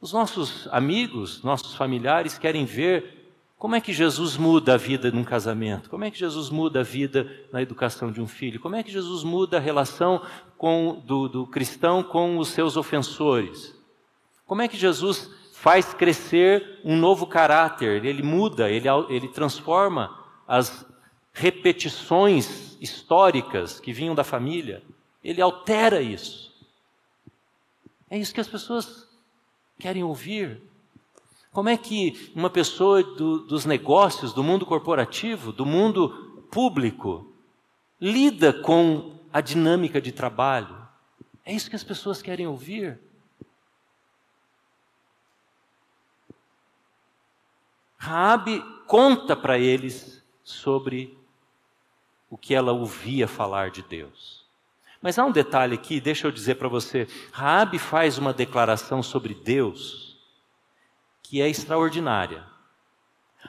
Os 0.00 0.14
nossos 0.14 0.66
amigos, 0.68 1.42
nossos 1.42 1.74
familiares 1.74 2.38
querem 2.38 2.64
ver 2.64 3.23
como 3.64 3.76
é 3.76 3.80
que 3.80 3.94
Jesus 3.94 4.36
muda 4.36 4.74
a 4.74 4.76
vida 4.76 5.10
num 5.10 5.24
casamento? 5.24 5.88
Como 5.88 6.04
é 6.04 6.10
que 6.10 6.18
Jesus 6.18 6.50
muda 6.50 6.80
a 6.80 6.82
vida 6.82 7.26
na 7.50 7.62
educação 7.62 8.12
de 8.12 8.20
um 8.20 8.28
filho? 8.28 8.60
Como 8.60 8.76
é 8.76 8.82
que 8.82 8.92
Jesus 8.92 9.24
muda 9.24 9.56
a 9.56 9.60
relação 9.60 10.20
com, 10.58 11.02
do, 11.06 11.30
do 11.30 11.46
cristão 11.46 12.02
com 12.02 12.36
os 12.36 12.48
seus 12.48 12.76
ofensores? 12.76 13.74
Como 14.46 14.60
é 14.60 14.68
que 14.68 14.76
Jesus 14.76 15.30
faz 15.54 15.94
crescer 15.94 16.78
um 16.84 16.94
novo 16.94 17.26
caráter? 17.26 18.04
Ele 18.04 18.22
muda, 18.22 18.70
ele, 18.70 18.86
ele 19.08 19.28
transforma 19.28 20.14
as 20.46 20.84
repetições 21.32 22.76
históricas 22.82 23.80
que 23.80 23.94
vinham 23.94 24.14
da 24.14 24.24
família. 24.24 24.82
Ele 25.24 25.40
altera 25.40 26.02
isso. 26.02 26.54
É 28.10 28.18
isso 28.18 28.34
que 28.34 28.42
as 28.42 28.48
pessoas 28.48 29.08
querem 29.78 30.04
ouvir. 30.04 30.60
Como 31.54 31.68
é 31.68 31.76
que 31.76 32.32
uma 32.34 32.50
pessoa 32.50 33.00
do, 33.00 33.38
dos 33.38 33.64
negócios, 33.64 34.32
do 34.32 34.42
mundo 34.42 34.66
corporativo, 34.66 35.52
do 35.52 35.64
mundo 35.64 36.42
público, 36.50 37.32
lida 38.00 38.52
com 38.52 39.20
a 39.32 39.40
dinâmica 39.40 40.00
de 40.00 40.10
trabalho? 40.10 40.76
É 41.46 41.52
isso 41.52 41.70
que 41.70 41.76
as 41.76 41.84
pessoas 41.84 42.20
querem 42.20 42.44
ouvir. 42.48 42.98
Raabe 47.96 48.60
conta 48.88 49.36
para 49.36 49.56
eles 49.56 50.24
sobre 50.42 51.16
o 52.28 52.36
que 52.36 52.52
ela 52.52 52.72
ouvia 52.72 53.28
falar 53.28 53.70
de 53.70 53.82
Deus. 53.82 54.44
Mas 55.00 55.20
há 55.20 55.24
um 55.24 55.30
detalhe 55.30 55.74
aqui, 55.74 56.00
deixa 56.00 56.26
eu 56.26 56.32
dizer 56.32 56.56
para 56.56 56.66
você. 56.66 57.06
Raabe 57.30 57.78
faz 57.78 58.18
uma 58.18 58.32
declaração 58.32 59.04
sobre 59.04 59.34
Deus 59.34 60.03
que 61.34 61.42
é 61.42 61.48
extraordinária. 61.48 62.44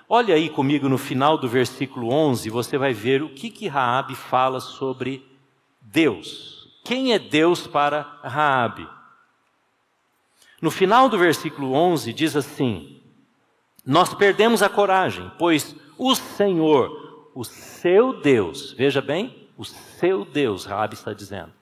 Olha 0.10 0.34
aí 0.34 0.50
comigo 0.50 0.90
no 0.90 0.98
final 0.98 1.38
do 1.38 1.48
versículo 1.48 2.10
11, 2.10 2.50
você 2.50 2.80
vai 2.80 2.96
ver 2.96 3.22
o 3.22 3.30
que 3.30 3.48
que 3.52 3.68
Raabe 3.68 4.16
fala 4.16 4.60
sobre 4.60 5.24
Deus. 5.80 6.68
Quem 6.84 7.14
é 7.14 7.20
Deus 7.20 7.68
para 7.68 8.02
Raabe? 8.24 8.90
No 10.60 10.72
final 10.72 11.08
do 11.08 11.16
versículo 11.20 11.74
11 11.74 12.12
diz 12.12 12.36
assim: 12.36 13.00
Nós 13.86 14.16
perdemos 14.16 14.64
a 14.64 14.70
coragem, 14.70 15.32
pois 15.38 15.76
o 15.96 16.16
Senhor, 16.16 17.30
o 17.36 17.44
seu 17.44 18.20
Deus, 18.20 18.72
veja 18.72 19.00
bem, 19.00 19.48
o 19.56 19.64
seu 19.64 20.26
Deus, 20.26 20.66
Rabi 20.66 20.96
está 20.96 21.14
dizendo. 21.14 21.54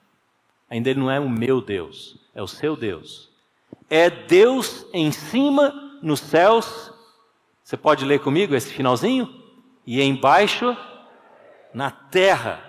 Ainda 0.70 0.88
ele 0.88 1.00
não 1.00 1.10
é 1.10 1.20
o 1.20 1.28
meu 1.28 1.60
Deus, 1.60 2.16
é 2.34 2.42
o 2.42 2.48
seu 2.48 2.74
Deus. 2.74 3.28
É 3.90 4.08
Deus 4.08 4.86
em 4.90 5.12
cima 5.12 5.83
nos 6.04 6.20
céus. 6.20 6.92
Você 7.64 7.76
pode 7.76 8.04
ler 8.04 8.20
comigo 8.20 8.54
esse 8.54 8.72
finalzinho? 8.72 9.28
E 9.86 10.00
embaixo 10.02 10.76
na 11.72 11.90
terra. 11.90 12.62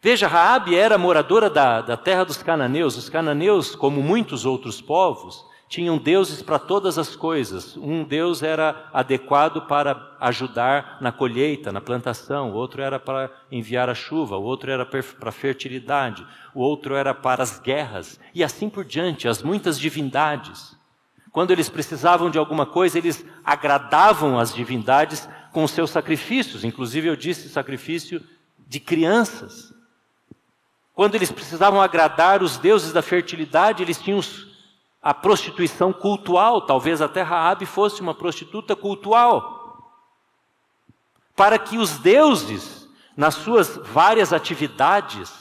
Veja, 0.00 0.26
Raabe 0.26 0.74
era 0.74 0.96
moradora 0.96 1.50
da, 1.50 1.80
da 1.80 1.96
terra 1.96 2.24
dos 2.24 2.42
cananeus. 2.42 2.96
Os 2.96 3.08
cananeus, 3.08 3.74
como 3.74 4.02
muitos 4.02 4.46
outros 4.46 4.80
povos, 4.80 5.44
tinham 5.68 5.96
deuses 5.96 6.42
para 6.42 6.58
todas 6.58 6.98
as 6.98 7.16
coisas. 7.16 7.76
Um 7.76 8.04
deus 8.04 8.42
era 8.42 8.90
adequado 8.92 9.62
para 9.66 10.16
ajudar 10.20 10.98
na 11.00 11.10
colheita, 11.10 11.72
na 11.72 11.80
plantação, 11.80 12.52
outro 12.52 12.82
era 12.82 12.98
para 12.98 13.30
enviar 13.50 13.88
a 13.88 13.94
chuva, 13.94 14.36
o 14.36 14.42
outro 14.42 14.70
era 14.70 14.84
para 14.84 15.00
a 15.00 15.32
fertilidade, 15.32 16.26
o 16.54 16.60
outro 16.60 16.94
era 16.94 17.14
para 17.14 17.42
as 17.42 17.58
guerras, 17.58 18.20
e 18.34 18.44
assim 18.44 18.68
por 18.68 18.84
diante, 18.84 19.26
as 19.26 19.42
muitas 19.42 19.80
divindades. 19.80 20.76
Quando 21.32 21.50
eles 21.50 21.70
precisavam 21.70 22.30
de 22.30 22.38
alguma 22.38 22.66
coisa, 22.66 22.98
eles 22.98 23.24
agradavam 23.42 24.38
as 24.38 24.54
divindades 24.54 25.26
com 25.50 25.66
seus 25.66 25.90
sacrifícios, 25.90 26.62
inclusive 26.62 27.08
eu 27.08 27.16
disse 27.16 27.48
sacrifício 27.48 28.22
de 28.58 28.78
crianças. 28.78 29.72
Quando 30.94 31.14
eles 31.14 31.32
precisavam 31.32 31.80
agradar 31.80 32.42
os 32.42 32.58
deuses 32.58 32.92
da 32.92 33.00
fertilidade, 33.00 33.82
eles 33.82 33.98
tinham 33.98 34.20
a 35.02 35.14
prostituição 35.14 35.90
cultual, 35.90 36.60
talvez 36.60 37.00
até 37.00 37.22
Raabe 37.22 37.64
fosse 37.64 38.02
uma 38.02 38.14
prostituta 38.14 38.76
cultual, 38.76 39.90
para 41.34 41.58
que 41.58 41.78
os 41.78 41.98
deuses, 41.98 42.86
nas 43.16 43.36
suas 43.36 43.78
várias 43.78 44.34
atividades, 44.34 45.32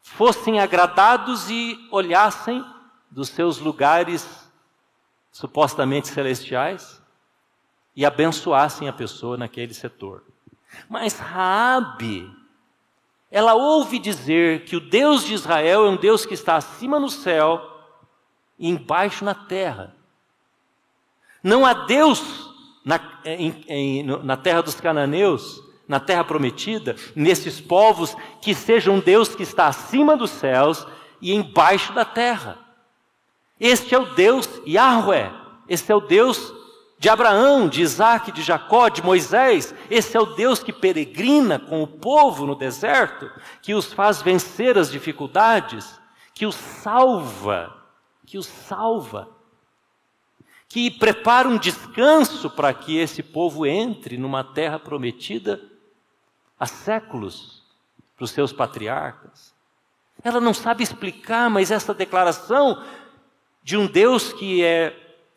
fossem 0.00 0.60
agradados 0.60 1.50
e 1.50 1.76
olhassem 1.90 2.64
dos 3.10 3.28
seus 3.30 3.58
lugares 3.58 4.43
supostamente 5.34 6.06
celestiais 6.06 7.02
e 7.96 8.06
abençoassem 8.06 8.88
a 8.88 8.92
pessoa 8.92 9.36
naquele 9.36 9.74
setor. 9.74 10.22
Mas 10.88 11.18
Raabe, 11.18 12.30
ela 13.32 13.54
ouve 13.54 13.98
dizer 13.98 14.64
que 14.64 14.76
o 14.76 14.80
Deus 14.80 15.24
de 15.24 15.34
Israel 15.34 15.86
é 15.86 15.90
um 15.90 15.96
Deus 15.96 16.24
que 16.24 16.34
está 16.34 16.54
acima 16.54 17.00
no 17.00 17.10
céu 17.10 17.60
e 18.56 18.68
embaixo 18.68 19.24
na 19.24 19.34
terra. 19.34 19.96
Não 21.42 21.66
há 21.66 21.74
Deus 21.74 22.48
na, 22.84 23.00
em, 23.24 23.64
em, 23.66 24.02
na 24.04 24.36
terra 24.36 24.62
dos 24.62 24.80
cananeus, 24.80 25.60
na 25.88 25.98
terra 25.98 26.22
prometida, 26.22 26.94
nesses 27.16 27.60
povos 27.60 28.16
que 28.40 28.54
seja 28.54 28.92
um 28.92 29.00
Deus 29.00 29.34
que 29.34 29.42
está 29.42 29.66
acima 29.66 30.16
dos 30.16 30.30
céus 30.30 30.86
e 31.20 31.34
embaixo 31.34 31.92
da 31.92 32.04
terra. 32.04 32.63
Este 33.58 33.94
é 33.94 33.98
o 33.98 34.14
Deus 34.14 34.48
Yahweh, 34.66 35.32
este 35.68 35.92
é 35.92 35.94
o 35.94 36.00
Deus 36.00 36.52
de 36.98 37.08
Abraão, 37.08 37.68
de 37.68 37.82
Isaac, 37.82 38.32
de 38.32 38.42
Jacó, 38.42 38.88
de 38.88 39.02
Moisés. 39.02 39.74
Esse 39.90 40.16
é 40.16 40.20
o 40.20 40.34
Deus 40.34 40.62
que 40.62 40.72
peregrina 40.72 41.58
com 41.58 41.82
o 41.82 41.86
povo 41.86 42.46
no 42.46 42.54
deserto, 42.54 43.30
que 43.62 43.74
os 43.74 43.92
faz 43.92 44.22
vencer 44.22 44.78
as 44.78 44.90
dificuldades, 44.90 46.00
que 46.32 46.46
os 46.46 46.54
salva 46.54 47.84
que 48.26 48.38
os 48.38 48.46
salva, 48.46 49.28
que 50.68 50.90
prepara 50.90 51.48
um 51.48 51.58
descanso 51.58 52.50
para 52.50 52.72
que 52.74 52.96
esse 52.96 53.22
povo 53.22 53.64
entre 53.66 54.16
numa 54.16 54.42
terra 54.42 54.78
prometida 54.78 55.62
há 56.58 56.66
séculos 56.66 57.62
para 58.16 58.24
os 58.24 58.30
seus 58.30 58.52
patriarcas. 58.52 59.54
Ela 60.22 60.40
não 60.40 60.54
sabe 60.54 60.82
explicar, 60.82 61.50
mas 61.50 61.70
essa 61.70 61.92
declaração 61.92 62.82
de 63.64 63.76
um 63.76 63.86
Deus 63.86 64.32
que 64.32 64.62
é 64.62 64.94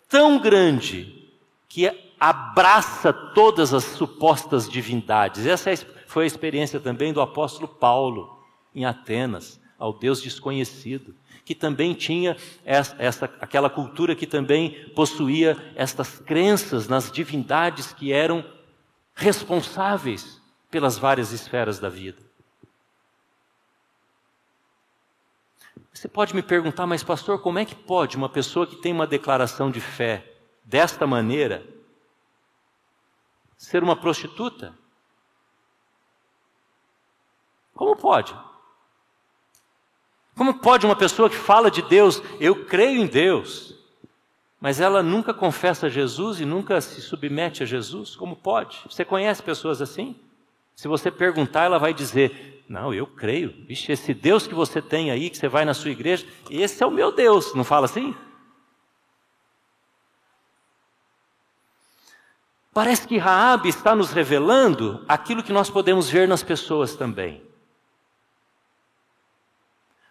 tão 0.07 0.37
grande, 0.37 1.31
que 1.67 1.89
abraça 2.19 3.11
todas 3.11 3.73
as 3.73 3.83
supostas 3.83 4.69
divindades. 4.69 5.47
Essa 5.47 5.71
foi 6.05 6.25
a 6.25 6.27
experiência 6.27 6.79
também 6.79 7.11
do 7.11 7.21
apóstolo 7.21 7.67
Paulo 7.67 8.37
em 8.75 8.85
Atenas, 8.85 9.59
ao 9.79 9.93
Deus 9.93 10.21
desconhecido 10.21 11.15
que 11.47 11.55
também 11.55 11.93
tinha 11.93 12.35
essa, 12.65 12.93
essa, 12.99 13.25
aquela 13.39 13.69
cultura 13.69 14.13
que 14.13 14.27
também 14.27 14.89
possuía 14.93 15.55
estas 15.77 16.19
crenças 16.19 16.89
nas 16.89 17.09
divindades 17.09 17.93
que 17.93 18.11
eram 18.11 18.43
responsáveis 19.15 20.41
pelas 20.69 20.97
várias 20.97 21.31
esferas 21.31 21.79
da 21.79 21.87
vida. 21.87 22.26
Você 25.97 26.07
pode 26.07 26.35
me 26.35 26.43
perguntar, 26.43 26.85
mas 26.85 27.03
pastor, 27.03 27.41
como 27.41 27.57
é 27.57 27.65
que 27.65 27.73
pode 27.73 28.17
uma 28.17 28.29
pessoa 28.29 28.67
que 28.67 28.75
tem 28.75 28.93
uma 28.93 29.07
declaração 29.07 29.71
de 29.71 29.81
fé 29.81 30.31
desta 30.63 31.07
maneira 31.07 31.65
ser 33.57 33.81
uma 33.81 33.95
prostituta? 33.95 34.77
Como 37.73 37.95
pode? 37.95 38.37
Como 40.35 40.59
pode 40.59 40.85
uma 40.85 40.95
pessoa 40.95 41.31
que 41.31 41.35
fala 41.35 41.71
de 41.71 41.81
Deus, 41.81 42.21
eu 42.39 42.65
creio 42.65 43.01
em 43.01 43.07
Deus, 43.07 43.73
mas 44.61 44.79
ela 44.79 45.01
nunca 45.01 45.33
confessa 45.33 45.89
Jesus 45.89 46.39
e 46.39 46.45
nunca 46.45 46.79
se 46.79 47.01
submete 47.01 47.63
a 47.63 47.65
Jesus? 47.65 48.15
Como 48.15 48.35
pode? 48.35 48.83
Você 48.87 49.03
conhece 49.03 49.41
pessoas 49.41 49.81
assim? 49.81 50.15
Se 50.77 50.87
você 50.87 51.09
perguntar, 51.09 51.63
ela 51.63 51.79
vai 51.79 51.91
dizer: 51.91 52.63
Não, 52.69 52.93
eu 52.93 53.07
creio. 53.07 53.65
Vixe, 53.65 53.91
esse 53.91 54.13
Deus 54.13 54.45
que 54.45 54.53
você 54.53 54.79
tem 54.79 55.09
aí, 55.09 55.27
que 55.31 55.35
você 55.35 55.47
vai 55.47 55.65
na 55.65 55.73
sua 55.73 55.89
igreja, 55.89 56.25
esse 56.51 56.83
é 56.83 56.85
o 56.85 56.91
meu 56.91 57.11
Deus. 57.11 57.55
Não 57.55 57.63
fala 57.63 57.85
assim? 57.85 58.15
Parece 62.71 63.07
que 63.07 63.17
Raabe 63.17 63.69
está 63.69 63.95
nos 63.95 64.11
revelando 64.11 65.03
aquilo 65.07 65.41
que 65.41 65.51
nós 65.51 65.67
podemos 65.67 66.11
ver 66.11 66.27
nas 66.27 66.43
pessoas 66.43 66.95
também. 66.95 67.43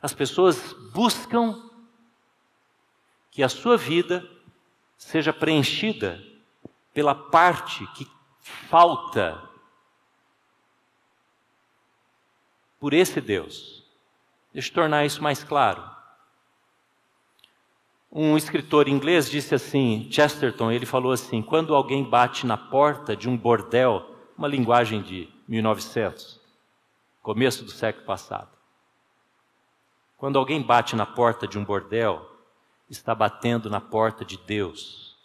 As 0.03 0.13
pessoas 0.13 0.73
buscam 0.93 1.71
que 3.31 3.45
a 3.45 3.49
sua 3.49 3.77
vida 3.77 4.29
seja 4.99 5.33
preenchida 5.33 6.21
pela 6.93 7.15
parte 7.15 7.87
que 7.93 8.11
falta 8.41 9.46
por 12.79 12.93
esse 12.93 13.21
Deus. 13.21 13.85
Deixa 14.53 14.71
eu 14.71 14.75
tornar 14.75 15.05
isso 15.05 15.23
mais 15.23 15.43
claro. 15.45 15.83
Um 18.11 18.37
escritor 18.37 18.89
inglês 18.89 19.31
disse 19.31 19.55
assim, 19.55 20.09
Chesterton, 20.11 20.71
ele 20.71 20.87
falou 20.87 21.13
assim: 21.13 21.43
quando 21.43 21.75
alguém 21.75 22.03
bate 22.03 22.47
na 22.47 22.57
porta 22.57 23.15
de 23.15 23.29
um 23.29 23.37
bordel, 23.37 24.15
uma 24.39 24.49
linguagem 24.49 25.03
de 25.03 25.29
1900, 25.47 26.41
começo 27.23 27.65
do 27.65 27.71
século 27.71 28.07
passado, 28.07 28.51
quando 30.17 30.39
alguém 30.39 30.63
bate 30.63 30.97
na 30.97 31.05
porta 31.05 31.47
de 31.47 31.59
um 31.59 31.65
bordel, 31.65 32.27
está 32.89 33.15
batendo 33.15 33.69
na 33.69 33.81
porta 33.81 34.25
de 34.25 34.39
Deus. 34.39 35.17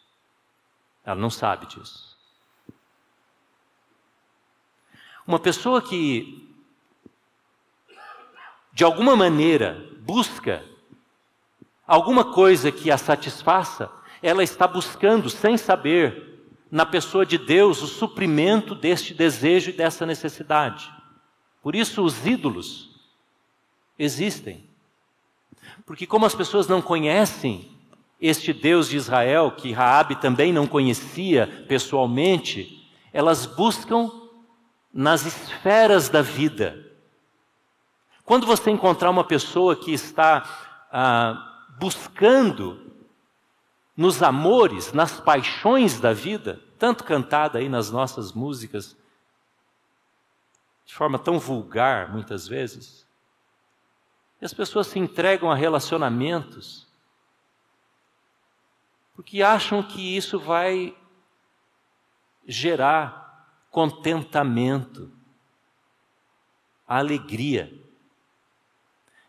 Ela 1.06 1.20
não 1.20 1.30
sabe 1.30 1.66
disso. 1.68 2.18
Uma 5.26 5.40
pessoa 5.40 5.82
que, 5.82 6.51
de 8.74 8.84
alguma 8.84 9.16
maneira, 9.16 9.86
busca 10.02 10.64
alguma 11.86 12.34
coisa 12.34 12.72
que 12.72 12.90
a 12.90 12.98
satisfaça, 12.98 13.92
ela 14.22 14.44
está 14.44 14.68
buscando, 14.68 15.30
sem 15.30 15.58
saber, 15.58 16.40
na 16.72 16.86
pessoa 16.86 17.26
de 17.26 17.38
Deus, 17.38 17.82
o 17.82 17.88
suprimento 17.88 18.74
deste 18.74 19.14
desejo 19.14 19.72
e 19.72 19.74
dessa 19.74 20.06
necessidade. 20.06 20.90
Por 21.62 21.76
isso, 21.76 22.02
os 22.02 22.26
ídolos 22.26 22.92
existem. 24.00 24.64
Porque 25.86 26.08
como 26.08 26.26
as 26.26 26.34
pessoas 26.34 26.68
não 26.68 26.82
conhecem 26.82 27.70
este 28.22 28.54
Deus 28.54 28.88
de 28.88 28.98
Israel, 28.98 29.52
que 29.52 29.72
Raabe 29.72 30.16
também 30.16 30.54
não 30.54 30.66
conhecia 30.66 31.66
pessoalmente, 31.68 32.88
elas 33.12 33.46
buscam 33.46 34.10
nas 34.94 35.26
esferas 35.26 36.08
da 36.08 36.22
vida. 36.22 36.90
Quando 38.24 38.46
você 38.46 38.70
encontrar 38.70 39.10
uma 39.10 39.24
pessoa 39.24 39.76
que 39.76 39.92
está 39.94 40.88
ah, 40.92 41.66
buscando 41.80 42.92
nos 43.96 44.22
amores, 44.24 44.94
nas 44.94 45.20
paixões 45.20 46.00
da 46.00 46.14
vida, 46.14 46.62
tanto 46.80 47.04
cantada 47.04 47.60
aí 47.60 47.68
nas 47.68 47.92
nossas 47.92 48.32
músicas, 48.32 48.98
de 50.86 50.94
forma 50.94 51.20
tão 51.20 51.40
vulgar 51.40 52.12
muitas 52.12 52.48
vezes, 52.48 53.08
e 54.42 54.46
as 54.46 54.54
pessoas 54.54 54.88
se 54.88 54.98
entregam 54.98 55.52
a 55.52 55.56
relacionamentos 55.56 56.92
porque 59.22 59.44
acham 59.44 59.84
que 59.84 60.18
isso 60.18 60.40
vai 60.40 60.98
gerar 62.48 63.56
contentamento, 63.70 65.12
alegria. 66.88 67.72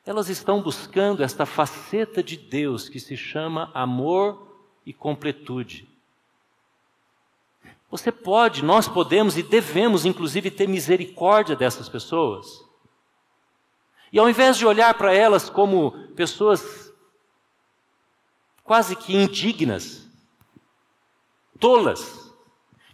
Elas 0.05 0.29
estão 0.29 0.61
buscando 0.61 1.23
esta 1.23 1.47
faceta 1.47 2.23
de 2.23 2.37
Deus 2.37 2.88
que 2.88 2.99
se 2.99 3.17
chama 3.17 3.71
amor 3.73 4.57
e 4.85 4.93
completude. 4.93 5.88
Você 7.91 8.11
pode, 8.11 8.65
nós 8.65 8.88
podemos 8.88 9.37
e 9.37 9.43
devemos, 9.43 10.05
inclusive, 10.05 10.51
ter 10.51 10.67
misericórdia 10.67 11.55
dessas 11.55 11.88
pessoas. 11.88 12.65
E 14.12 14.19
ao 14.19 14.29
invés 14.29 14.57
de 14.57 14.67
olhar 14.67 14.95
para 14.95 15.15
elas 15.15 15.49
como 15.49 15.93
pessoas 16.15 16.93
quase 18.65 18.97
que 18.97 19.15
indignas, 19.15 20.09
tolas, 21.61 22.33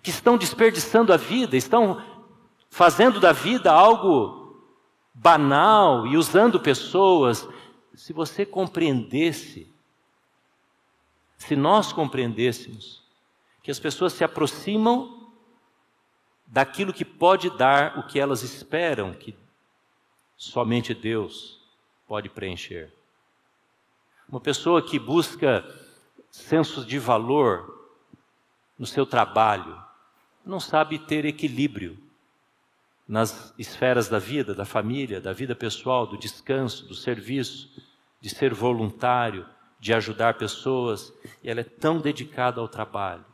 que 0.02 0.10
estão 0.10 0.36
desperdiçando 0.36 1.12
a 1.12 1.16
vida, 1.16 1.56
estão 1.56 2.02
fazendo 2.70 3.18
da 3.18 3.32
vida 3.32 3.72
algo 3.72 4.37
banal 5.20 6.06
e 6.06 6.16
usando 6.16 6.60
pessoas, 6.60 7.46
se 7.94 8.12
você 8.12 8.46
compreendesse, 8.46 9.68
se 11.36 11.56
nós 11.56 11.92
compreendêssemos 11.92 13.02
que 13.62 13.70
as 13.70 13.80
pessoas 13.80 14.12
se 14.12 14.22
aproximam 14.22 15.28
daquilo 16.46 16.92
que 16.92 17.04
pode 17.04 17.50
dar 17.50 17.98
o 17.98 18.06
que 18.06 18.18
elas 18.18 18.42
esperam 18.42 19.12
que 19.12 19.36
somente 20.36 20.94
Deus 20.94 21.60
pode 22.06 22.28
preencher. 22.28 22.92
Uma 24.28 24.40
pessoa 24.40 24.80
que 24.80 24.98
busca 24.98 25.64
sensos 26.30 26.86
de 26.86 26.98
valor 26.98 27.90
no 28.78 28.86
seu 28.86 29.04
trabalho 29.04 29.82
não 30.46 30.60
sabe 30.60 30.98
ter 30.98 31.24
equilíbrio 31.24 32.07
nas 33.08 33.54
esferas 33.58 34.08
da 34.08 34.18
vida, 34.18 34.54
da 34.54 34.66
família, 34.66 35.20
da 35.20 35.32
vida 35.32 35.56
pessoal, 35.56 36.06
do 36.06 36.18
descanso, 36.18 36.86
do 36.86 36.94
serviço, 36.94 37.70
de 38.20 38.28
ser 38.28 38.52
voluntário, 38.52 39.46
de 39.80 39.94
ajudar 39.94 40.34
pessoas, 40.34 41.12
e 41.42 41.48
ela 41.48 41.60
é 41.60 41.64
tão 41.64 41.98
dedicada 41.98 42.60
ao 42.60 42.68
trabalho 42.68 43.24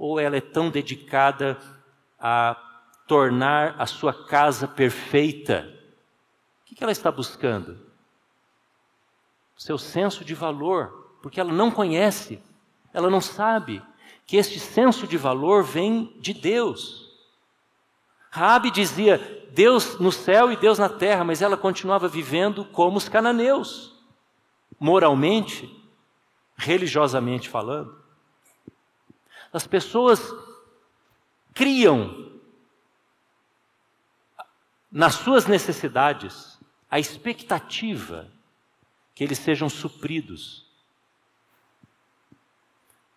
ou 0.00 0.18
ela 0.18 0.34
é 0.34 0.40
tão 0.40 0.70
dedicada 0.70 1.58
a 2.18 2.56
tornar 3.06 3.76
a 3.78 3.84
sua 3.84 4.14
casa 4.14 4.66
perfeita? 4.66 5.70
O 6.62 6.74
que 6.74 6.82
ela 6.82 6.90
está 6.90 7.12
buscando? 7.12 7.78
Seu 9.58 9.76
senso 9.76 10.24
de 10.24 10.34
valor, 10.34 11.18
porque 11.20 11.38
ela 11.38 11.52
não 11.52 11.70
conhece, 11.70 12.42
ela 12.94 13.10
não 13.10 13.20
sabe 13.20 13.82
que 14.26 14.38
este 14.38 14.58
senso 14.58 15.06
de 15.06 15.18
valor 15.18 15.62
vem 15.62 16.16
de 16.18 16.32
Deus. 16.32 17.09
Rabi 18.30 18.70
dizia 18.70 19.18
Deus 19.52 19.98
no 19.98 20.12
céu 20.12 20.52
e 20.52 20.56
Deus 20.56 20.78
na 20.78 20.88
terra, 20.88 21.24
mas 21.24 21.42
ela 21.42 21.56
continuava 21.56 22.08
vivendo 22.08 22.64
como 22.64 22.96
os 22.96 23.08
cananeus, 23.08 23.94
moralmente, 24.78 25.68
religiosamente 26.56 27.48
falando. 27.48 28.00
As 29.52 29.66
pessoas 29.66 30.20
criam 31.52 32.30
nas 34.90 35.14
suas 35.14 35.46
necessidades 35.46 36.58
a 36.90 36.98
expectativa 36.98 38.30
que 39.14 39.24
eles 39.24 39.38
sejam 39.38 39.68
supridos. 39.68 40.66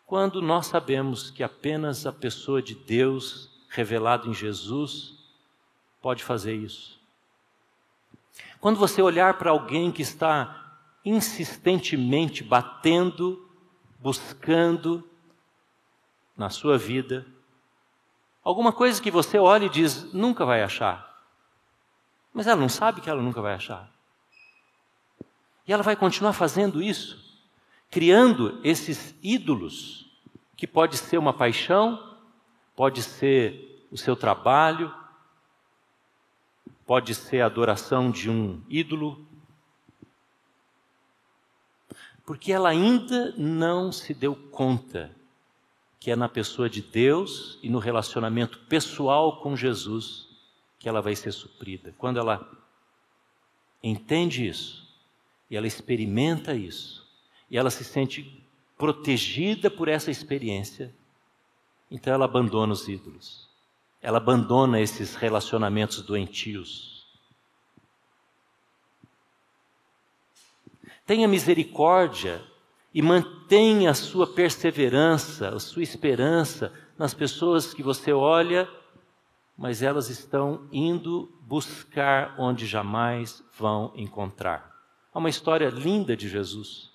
Quando 0.06 0.42
nós 0.42 0.68
sabemos 0.68 1.32
que 1.32 1.44
apenas 1.44 2.06
a 2.06 2.12
pessoa 2.12 2.62
de 2.62 2.76
Deus, 2.76 3.53
revelado 3.74 4.30
em 4.30 4.34
Jesus, 4.34 5.18
pode 6.00 6.24
fazer 6.24 6.56
isso. 6.56 7.00
Quando 8.62 8.78
você 8.78 9.02
olhar 9.02 9.38
para 9.38 9.50
alguém 9.50 9.92
que 9.92 10.04
está 10.04 10.80
insistentemente 11.04 12.44
batendo, 12.44 13.50
buscando, 14.00 15.04
na 16.36 16.50
sua 16.50 16.78
vida, 16.78 17.26
alguma 18.44 18.72
coisa 18.72 19.02
que 19.02 19.12
você 19.12 19.38
olha 19.38 19.66
e 19.66 19.70
diz, 19.70 20.12
nunca 20.14 20.46
vai 20.46 20.64
achar. 20.64 21.24
Mas 22.34 22.48
ela 22.48 22.60
não 22.60 22.70
sabe 22.70 23.02
que 23.02 23.10
ela 23.10 23.22
nunca 23.22 23.42
vai 23.42 23.54
achar. 23.54 23.92
E 25.68 25.74
ela 25.74 25.84
vai 25.84 25.96
continuar 25.96 26.34
fazendo 26.34 26.82
isso, 26.82 27.42
criando 27.90 28.60
esses 28.64 29.16
ídolos, 29.22 30.06
que 30.56 30.68
pode 30.68 30.98
ser 30.98 31.18
uma 31.18 31.34
paixão, 31.34 32.13
pode 32.76 33.02
ser 33.02 33.88
o 33.92 33.98
seu 33.98 34.16
trabalho, 34.16 34.94
pode 36.86 37.14
ser 37.14 37.42
a 37.42 37.46
adoração 37.46 38.12
de 38.12 38.30
um 38.30 38.62
ídolo, 38.68 39.26
porque 42.26 42.52
ela 42.52 42.70
ainda 42.70 43.34
não 43.38 43.92
se 43.92 44.14
deu 44.14 44.36
conta 44.36 45.12
que 46.00 46.12
é 46.12 46.18
na 46.18 46.28
pessoa 46.28 46.70
de 46.70 46.82
Deus 46.82 47.58
e 47.64 47.70
no 47.70 47.80
relacionamento 47.80 48.60
pessoal 48.68 49.40
com 49.40 49.56
Jesus 49.56 50.28
que 50.78 50.90
ela 50.90 51.02
vai 51.02 51.16
ser 51.16 51.32
suprida. 51.32 51.96
Quando 51.98 52.20
ela 52.20 52.46
entende 53.82 54.46
isso, 54.46 54.86
e 55.50 55.56
ela 55.56 55.66
experimenta 55.66 56.54
isso, 56.54 57.10
e 57.50 57.58
ela 57.58 57.70
se 57.70 57.86
sente 57.86 58.44
protegida 58.78 59.72
por 59.72 59.88
essa 59.88 60.12
experiência, 60.12 60.94
então 61.94 62.12
ela 62.12 62.26
abandona 62.26 62.74
os 62.74 62.88
ídolos. 62.88 63.48
Ela 64.02 64.18
abandona 64.18 64.82
esses 64.82 65.14
relacionamentos 65.14 66.02
doentios. 66.02 67.06
Tenha 71.06 71.28
misericórdia 71.28 72.44
e 72.92 73.00
mantenha 73.00 73.92
a 73.92 73.94
sua 73.94 74.26
perseverança, 74.26 75.50
a 75.50 75.60
sua 75.60 75.84
esperança 75.84 76.74
nas 76.98 77.14
pessoas 77.14 77.76
que 77.76 77.84
você 77.84 78.12
olha, 78.12 78.68
mas 79.56 79.84
elas 79.84 80.10
estão 80.10 80.68
indo 80.72 81.32
buscar 81.42 82.34
onde 82.40 82.66
jamais 82.66 83.44
vão 83.56 83.94
encontrar. 83.96 84.74
Há 85.14 85.20
uma 85.20 85.30
história 85.30 85.70
linda 85.70 86.18
de 86.18 86.28
Jesus. 86.28 86.92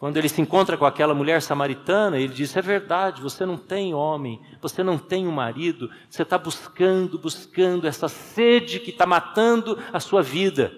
Quando 0.00 0.16
ele 0.16 0.28
se 0.28 0.40
encontra 0.40 0.76
com 0.76 0.84
aquela 0.84 1.14
mulher 1.14 1.40
samaritana, 1.40 2.18
ele 2.18 2.32
diz: 2.34 2.56
É 2.56 2.62
verdade, 2.62 3.22
você 3.22 3.46
não 3.46 3.56
tem 3.56 3.94
homem, 3.94 4.40
você 4.60 4.82
não 4.82 4.98
tem 4.98 5.28
um 5.28 5.30
marido, 5.30 5.88
você 6.08 6.22
está 6.22 6.36
buscando, 6.36 7.18
buscando 7.18 7.86
essa 7.86 8.08
sede 8.08 8.80
que 8.80 8.90
está 8.90 9.06
matando 9.06 9.78
a 9.92 10.00
sua 10.00 10.22
vida 10.22 10.72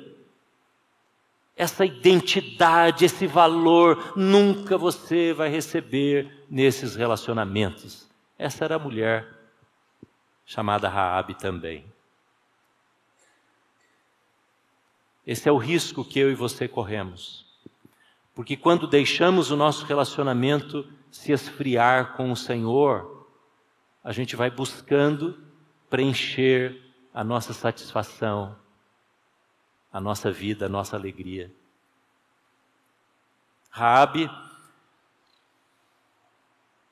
essa 1.56 1.84
identidade, 1.84 3.04
esse 3.04 3.26
valor, 3.26 4.14
nunca 4.16 4.78
você 4.78 5.32
vai 5.32 5.48
receber 5.48 6.44
nesses 6.48 6.96
relacionamentos. 6.96 8.08
Essa 8.38 8.64
era 8.64 8.76
a 8.76 8.78
mulher 8.78 9.28
chamada 10.44 10.88
Raabe 10.88 11.34
também. 11.34 11.84
Esse 15.26 15.48
é 15.48 15.52
o 15.52 15.56
risco 15.56 16.04
que 16.04 16.18
eu 16.18 16.32
e 16.32 16.34
você 16.34 16.66
corremos. 16.66 17.46
Porque 18.34 18.56
quando 18.56 18.86
deixamos 18.86 19.50
o 19.50 19.56
nosso 19.56 19.84
relacionamento 19.84 20.90
se 21.10 21.32
esfriar 21.32 22.16
com 22.16 22.32
o 22.32 22.36
Senhor, 22.36 23.26
a 24.02 24.12
gente 24.12 24.34
vai 24.34 24.50
buscando 24.50 25.38
preencher 25.88 26.80
a 27.12 27.22
nossa 27.22 27.52
satisfação 27.52 28.56
a 29.92 30.00
nossa 30.00 30.32
vida, 30.32 30.66
a 30.66 30.68
nossa 30.68 30.96
alegria. 30.96 31.52
Raabe 33.68 34.30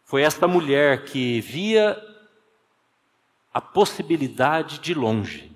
foi 0.04 0.22
esta 0.22 0.46
mulher 0.46 1.04
que 1.04 1.40
via 1.40 1.98
a 3.54 3.60
possibilidade 3.60 4.78
de 4.80 4.92
longe. 4.92 5.49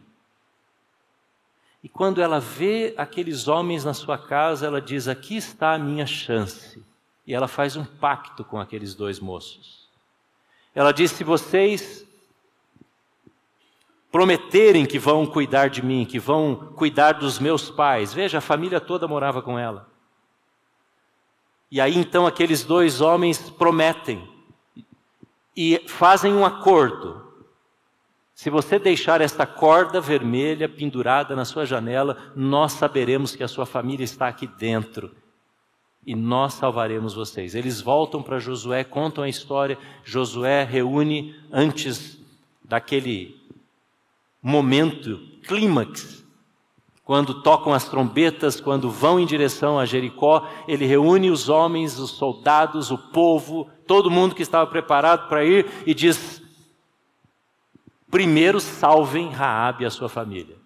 E 1.85 1.89
quando 1.91 2.23
ela 2.23 2.41
vê 2.41 2.95
aqueles 2.97 3.47
homens 3.47 3.85
na 3.85 3.93
sua 3.93 4.17
casa, 4.17 4.67
ela 4.67 4.81
diz: 4.81 5.07
Aqui 5.07 5.37
está 5.37 5.75
a 5.75 5.79
minha 5.79 6.07
chance. 6.07 6.83
E 7.27 7.35
ela 7.35 7.47
faz 7.47 7.77
um 7.77 7.85
pacto 7.85 8.43
com 8.43 8.59
aqueles 8.59 8.95
dois 8.95 9.21
moços. 9.21 9.87
Ela 10.75 10.93
diz: 10.93 11.11
Se 11.11 11.23
vocês 11.23 12.07
prometerem 14.11 14.87
que 14.87 14.99
vão 14.99 15.27
cuidar 15.27 15.69
de 15.69 15.85
mim, 15.85 16.07
que 16.07 16.19
vão 16.19 16.73
cuidar 16.75 17.13
dos 17.13 17.39
meus 17.39 17.71
pais. 17.71 18.15
Veja, 18.15 18.39
a 18.39 18.41
família 18.41 18.81
toda 18.81 19.07
morava 19.07 19.43
com 19.43 19.59
ela. 19.59 19.87
E 21.71 21.83
aí 21.83 21.99
então 21.99 22.27
aqueles 22.27 22.65
dois 22.65 23.03
homens 23.03 23.51
prometem 23.51 24.27
e 25.55 25.85
fazem 25.87 26.33
um 26.33 26.47
acordo. 26.47 27.24
Se 28.35 28.51
você 28.51 28.79
deixar 28.79 29.21
esta 29.21 29.47
corda 29.47 30.01
vermelha 30.01 30.69
pendurada 30.69 31.37
na 31.37 31.45
sua 31.45 31.65
janela, 31.65 32.17
nós 32.35 32.73
saberemos 32.73 33.37
que 33.37 33.45
a 33.45 33.49
sua 33.49 33.65
família 33.65 34.05
está 34.05 34.27
aqui 34.29 34.47
dentro. 34.47 35.13
e 36.07 36.15
nós 36.15 36.55
salvaremos 36.55 37.15
vocês. 37.15 37.55
Eles 37.55 37.81
voltam 37.81 38.23
para 38.23 38.39
Josué, 38.39 38.85
contam 38.85 39.25
a 39.25 39.29
história. 39.29 39.79
Josué 40.05 40.63
reúne 40.63 41.35
antes 41.51 42.19
daquele 42.63 43.41
momento 44.43 45.19
clímax, 45.47 46.23
quando 47.05 47.43
tocam 47.43 47.73
as 47.73 47.89
trombetas, 47.89 48.61
quando 48.61 48.91
vão 48.91 49.21
em 49.21 49.27
direção 49.27 49.79
a 49.79 49.85
Jericó, 49.85 50.47
ele 50.67 50.87
reúne 50.87 51.31
os 51.31 51.49
homens, 51.49 51.99
os 51.99 52.11
soldados, 52.11 52.91
o 52.91 52.97
povo, 52.97 53.69
todo 53.87 54.11
mundo 54.11 54.35
que 54.35 54.43
estava 54.43 54.67
preparado 54.67 55.29
para 55.29 55.45
ir 55.45 55.67
e 55.87 55.95
diz: 55.95 56.43
primeiro 58.15 58.61
salvem 58.61 59.29
Raabe 59.29 59.83
e 59.83 59.87
a 59.89 59.91
sua 59.91 60.09
família. 60.09 60.57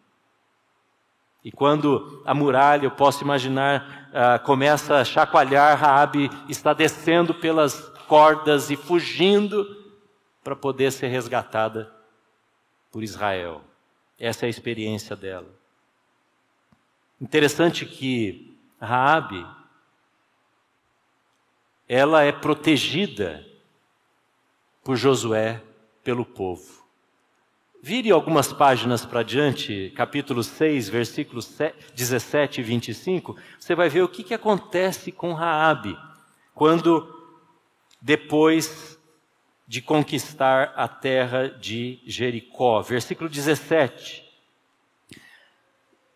E 1.43 1.51
quando 1.51 2.23
a 2.27 2.35
muralha, 2.35 2.85
eu 2.85 2.91
posso 2.91 3.25
imaginar, 3.25 4.11
uh, 4.11 4.45
começa 4.45 4.97
a 4.97 5.05
chacoalhar, 5.05 5.79
Raabe 5.79 6.29
está 6.47 6.75
descendo 6.75 7.33
pelas 7.33 7.81
cordas 8.07 8.69
e 8.69 8.77
fugindo 8.77 9.65
para 10.45 10.55
poder 10.55 10.93
ser 10.93 11.07
resgatada 11.07 11.91
por 12.93 13.03
Israel. 13.03 13.63
Essa 14.19 14.45
é 14.45 14.49
a 14.49 14.51
experiência 14.51 15.17
dela. 15.17 15.49
Interessante 17.19 17.87
que 17.87 18.55
Raabe 18.79 19.47
ela 21.89 22.23
é 22.25 22.31
protegida 22.31 23.43
por 24.85 24.97
Josué 24.97 25.63
pelo 26.05 26.27
povo. 26.27 26.78
Vire 27.81 28.11
algumas 28.11 28.53
páginas 28.53 29.07
para 29.07 29.23
diante, 29.23 29.93
capítulo 29.95 30.43
6, 30.43 30.89
versículos 30.89 31.57
17 31.95 32.61
e 32.61 32.65
25, 32.65 33.37
você 33.59 33.75
vai 33.75 33.89
ver 33.89 34.03
o 34.03 34.09
que, 34.09 34.25
que 34.25 34.35
acontece 34.35 35.13
com 35.13 35.33
Raabe 35.33 35.97
quando 36.55 37.09
depois 38.01 38.99
de 39.67 39.81
conquistar 39.83 40.73
a 40.75 40.89
terra 40.89 41.49
de 41.49 42.01
Jericó. 42.07 42.81
Versículo 42.83 43.29
17. 43.29 44.28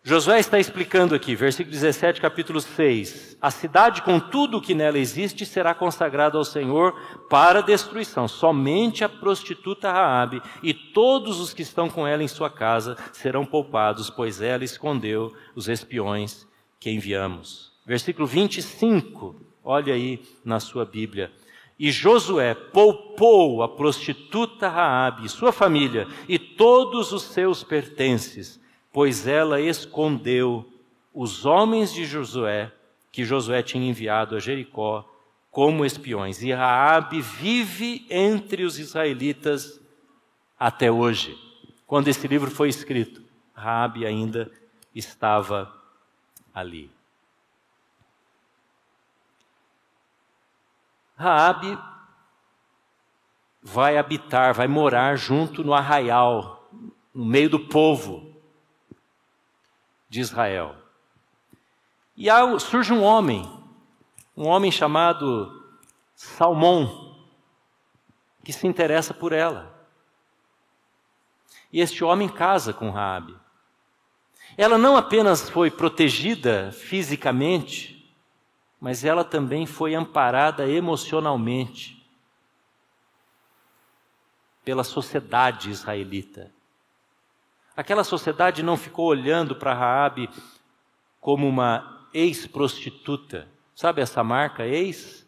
Josué 0.05 0.37
está 0.37 0.59
explicando 0.59 1.15
aqui, 1.15 1.33
versículo 1.33 1.71
17, 1.71 2.19
capítulo 2.19 2.59
6. 2.59 3.37
A 3.41 3.49
cidade 3.49 4.01
com 4.01 4.19
tudo 4.19 4.57
o 4.57 4.61
que 4.61 4.75
nela 4.75 4.99
existe 4.99 5.45
será 5.45 5.73
consagrada 5.73 6.37
ao 6.37 6.43
Senhor 6.43 6.93
para 7.29 7.61
destruição. 7.61 8.27
Somente 8.27 9.05
a 9.05 9.07
prostituta 9.07 9.89
Raabe 9.89 10.41
e 10.61 10.73
todos 10.73 11.39
os 11.39 11.53
que 11.53 11.61
estão 11.61 11.89
com 11.89 12.05
ela 12.05 12.21
em 12.21 12.27
sua 12.27 12.49
casa 12.49 12.97
serão 13.13 13.45
poupados, 13.45 14.09
pois 14.09 14.41
ela 14.41 14.65
escondeu 14.65 15.31
os 15.55 15.69
espiões 15.69 16.45
que 16.81 16.91
enviamos. 16.91 17.71
Versículo 17.85 18.27
25. 18.27 19.37
Olha 19.63 19.93
aí 19.93 20.21
na 20.43 20.59
sua 20.59 20.83
Bíblia. 20.83 21.31
E 21.79 21.93
Josué 21.93 22.53
poupou 22.53 23.63
a 23.63 23.69
prostituta 23.69 24.67
Raabe, 24.67 25.29
sua 25.29 25.53
família 25.53 26.09
e 26.27 26.37
todos 26.37 27.13
os 27.13 27.23
seus 27.23 27.63
pertences 27.63 28.61
pois 28.93 29.25
ela 29.27 29.59
escondeu 29.59 30.71
os 31.11 31.45
homens 31.45 31.91
de 31.91 32.05
Josué, 32.05 32.71
que 33.11 33.25
Josué 33.25 33.63
tinha 33.63 33.89
enviado 33.89 34.35
a 34.35 34.39
Jericó, 34.39 35.09
como 35.49 35.83
espiões. 35.83 36.41
E 36.43 36.53
Raabe 36.53 37.19
vive 37.19 38.05
entre 38.09 38.63
os 38.63 38.77
israelitas 38.77 39.81
até 40.57 40.91
hoje. 40.91 41.37
Quando 41.87 42.07
esse 42.07 42.27
livro 42.27 42.51
foi 42.51 42.69
escrito, 42.69 43.23
Raabe 43.53 44.05
ainda 44.05 44.51
estava 44.93 45.73
ali. 46.53 46.89
Raabe 51.15 51.77
vai 53.61 53.97
habitar, 53.97 54.53
vai 54.53 54.67
morar 54.67 55.15
junto 55.15 55.63
no 55.63 55.73
arraial, 55.73 56.69
no 57.13 57.25
meio 57.25 57.49
do 57.49 57.59
povo 57.59 58.32
de 60.13 60.21
Israel. 60.21 60.75
E 62.15 62.29
há, 62.29 62.59
surge 62.59 62.93
um 62.93 63.01
homem, 63.01 63.51
um 64.37 64.45
homem 64.45 64.71
chamado 64.71 65.65
Salmão, 66.13 67.17
que 68.43 68.53
se 68.53 68.67
interessa 68.67 69.11
por 69.11 69.31
ela. 69.31 69.73
E 71.71 71.81
este 71.81 72.03
homem 72.03 72.29
casa 72.29 72.71
com 72.71 72.91
Raabe. 72.91 73.35
Ela 74.55 74.77
não 74.77 74.95
apenas 74.95 75.49
foi 75.49 75.71
protegida 75.71 76.71
fisicamente, 76.71 78.15
mas 78.79 79.03
ela 79.03 79.23
também 79.23 79.65
foi 79.65 79.95
amparada 79.95 80.69
emocionalmente 80.69 82.07
pela 84.63 84.83
sociedade 84.83 85.71
israelita. 85.71 86.51
Aquela 87.75 88.03
sociedade 88.03 88.61
não 88.61 88.77
ficou 88.77 89.07
olhando 89.07 89.55
para 89.55 89.73
Raabe 89.73 90.29
como 91.19 91.47
uma 91.47 92.07
ex-prostituta. 92.13 93.47
Sabe 93.75 94.01
essa 94.01 94.23
marca 94.23 94.65
ex? 94.65 95.27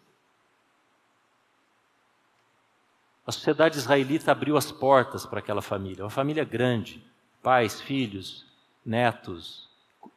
A 3.26 3.32
sociedade 3.32 3.78
israelita 3.78 4.32
abriu 4.32 4.56
as 4.56 4.72
portas 4.72 5.26
para 5.26 5.39
aquela 5.39 5.62
família, 5.62 6.04
uma 6.04 6.12
família 6.12 6.43
grande, 6.43 7.04
pais, 7.41 7.82
filhos, 7.82 8.46
netos, 8.86 9.68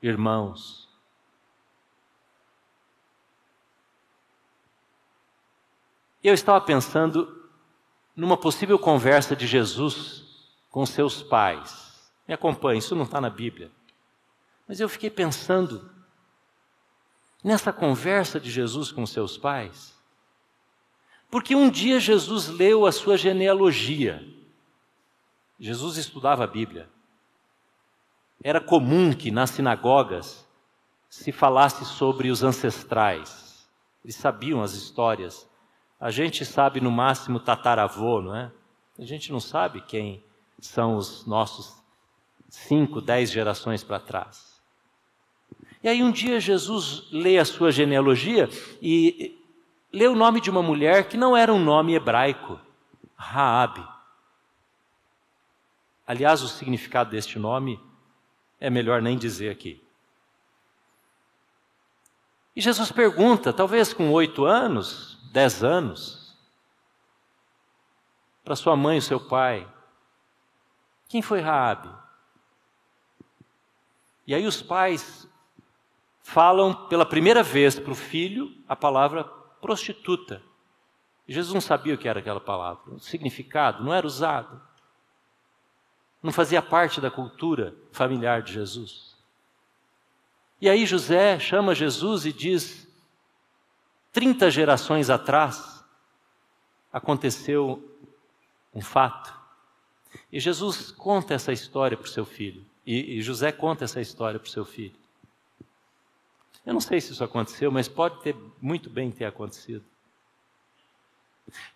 irmãos. 0.03 0.87
Eu 6.23 6.35
estava 6.35 6.61
pensando 6.61 7.49
numa 8.15 8.37
possível 8.37 8.79
conversa 8.79 9.35
de 9.35 9.47
Jesus 9.47 10.25
com 10.71 10.85
seus 10.85 11.23
pais. 11.23 11.88
Me 12.29 12.35
acompanhe, 12.35 12.79
isso 12.79 12.95
não 12.95 13.05
está 13.05 13.21
na 13.23 13.31
Bíblia. 13.31 13.73
Mas 14.69 14.79
eu 14.79 14.89
fiquei 14.89 15.09
pensando 15.09 15.91
nessa 17.43 17.73
conversa 17.73 18.39
de 18.39 18.51
Jesus 18.51 18.93
com 18.93 19.07
seus 19.07 19.39
pais. 19.39 19.99
Porque 21.31 21.55
um 21.55 21.71
dia 21.71 21.99
Jesus 21.99 22.49
leu 22.49 22.85
a 22.85 22.93
sua 22.93 23.17
genealogia. 23.17 24.23
Jesus 25.59 25.97
estudava 25.97 26.45
a 26.45 26.47
Bíblia. 26.47 26.89
Era 28.45 28.61
comum 28.61 29.15
que 29.15 29.31
nas 29.31 29.51
sinagogas 29.51 30.47
se 31.09 31.33
falasse 31.33 31.87
sobre 31.87 32.31
os 32.31 32.43
ancestrais. 32.43 33.67
Eles 34.05 34.17
sabiam 34.17 34.63
as 34.63 34.75
histórias. 34.75 35.49
A 35.99 36.11
gente 36.11 36.45
sabe 36.45 36.81
no 36.81 36.91
máximo 36.91 37.41
tataravô, 37.41 38.21
não 38.21 38.37
é? 38.37 38.53
A 38.99 39.05
gente 39.05 39.33
não 39.33 39.41
sabe 39.41 39.81
quem 39.81 40.23
são 40.61 40.97
os 40.97 41.27
nossos 41.27 41.78
cinco, 42.49 43.01
dez 43.01 43.31
gerações 43.31 43.85
para 43.85 44.01
trás. 44.01 44.61
E 45.83 45.89
aí 45.89 46.03
um 46.03 46.11
dia 46.11 46.41
Jesus 46.41 47.07
lê 47.13 47.39
a 47.39 47.45
sua 47.45 47.71
genealogia 47.71 48.49
e 48.83 49.39
lê 49.93 50.07
o 50.07 50.17
nome 50.17 50.41
de 50.41 50.51
uma 50.51 50.63
mulher 50.63 51.09
que 51.09 51.17
não 51.17 51.37
era 51.37 51.53
um 51.53 51.63
nome 51.63 51.95
hebraico, 51.95 52.61
Raabe. 53.17 53.87
Aliás, 56.07 56.43
o 56.43 56.49
significado 56.49 57.11
deste 57.11 57.39
nome 57.39 57.79
é 58.59 58.71
melhor 58.71 59.03
nem 59.03 59.17
dizer 59.17 59.51
aqui. 59.51 59.83
E 62.57 62.61
Jesus 62.61 62.91
pergunta, 62.91 63.53
talvez 63.53 63.93
com 63.93 64.11
oito 64.11 64.45
anos, 64.45 65.19
dez 65.33 65.63
anos, 65.63 66.37
para 68.43 68.57
sua 68.57 68.75
mãe 68.75 68.99
e 68.99 69.03
seu 69.03 69.21
pai, 69.21 69.69
quem 71.09 71.23
foi 71.23 71.41
Raabe? 71.41 71.89
E 74.29 74.35
aí 74.35 74.47
os 74.47 74.61
pais 74.61 75.27
falam 76.23 76.87
pela 76.87 77.07
primeira 77.07 77.43
vez 77.43 77.81
para 77.81 77.91
o 77.91 77.95
filho 77.95 78.55
a 78.69 78.77
palavra 78.77 79.25
prostituta. 79.25 80.43
Jesus 81.27 81.55
não 81.55 81.63
sabia 81.63 81.95
o 81.95 81.99
que 81.99 82.07
era 82.07 82.21
aquela 82.21 82.39
palavra, 82.39 82.93
o 82.93 83.01
significado, 83.01 83.83
não 83.83 83.91
era 83.91 84.07
usado. 84.07 84.61
Não 86.23 86.31
fazia 86.31 86.61
parte 86.61 87.01
da 87.01 87.11
cultura 87.11 87.75
familiar 87.91 88.43
de 88.43 88.53
Jesus. 88.53 89.17
E 90.61 90.69
aí 90.69 90.85
José 90.85 91.39
chama 91.39 91.75
Jesus 91.75 92.27
e 92.27 92.33
diz: 92.33 92.87
30 94.13 94.51
gerações 94.51 95.09
atrás 95.09 95.83
aconteceu 96.93 97.83
um 98.75 98.83
fato. 98.83 99.33
E 100.31 100.39
Jesus 100.39 100.91
conta 100.91 101.33
essa 101.33 101.51
história 101.51 101.97
para 101.97 102.07
o 102.07 102.11
seu 102.11 102.27
filho. 102.27 102.67
E, 102.89 103.19
e 103.19 103.23
José 103.23 103.53
conta 103.53 103.85
essa 103.85 104.01
história 104.01 104.41
para 104.41 104.47
o 104.47 104.51
seu 104.51 104.65
filho. 104.65 104.97
Eu 106.65 106.73
não 106.73 106.81
sei 106.81 107.01
se 107.01 107.13
isso 107.13 107.23
aconteceu, 107.23 107.71
mas 107.71 107.89
pode 107.89 108.23
ter 108.23 108.35
muito 108.61 108.89
bem 108.89 109.11
ter 109.11 109.27
acontecido. 109.27 109.85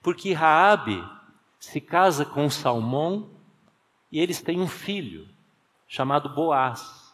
Porque 0.03 0.33
Raabe 0.33 1.05
se 1.59 1.81
casa 1.81 2.25
com 2.25 2.49
Salmão 2.49 3.31
e 4.11 4.21
eles 4.21 4.41
têm 4.41 4.61
um 4.61 4.69
filho 4.69 5.29
chamado 5.87 6.29
Boaz. 6.31 7.13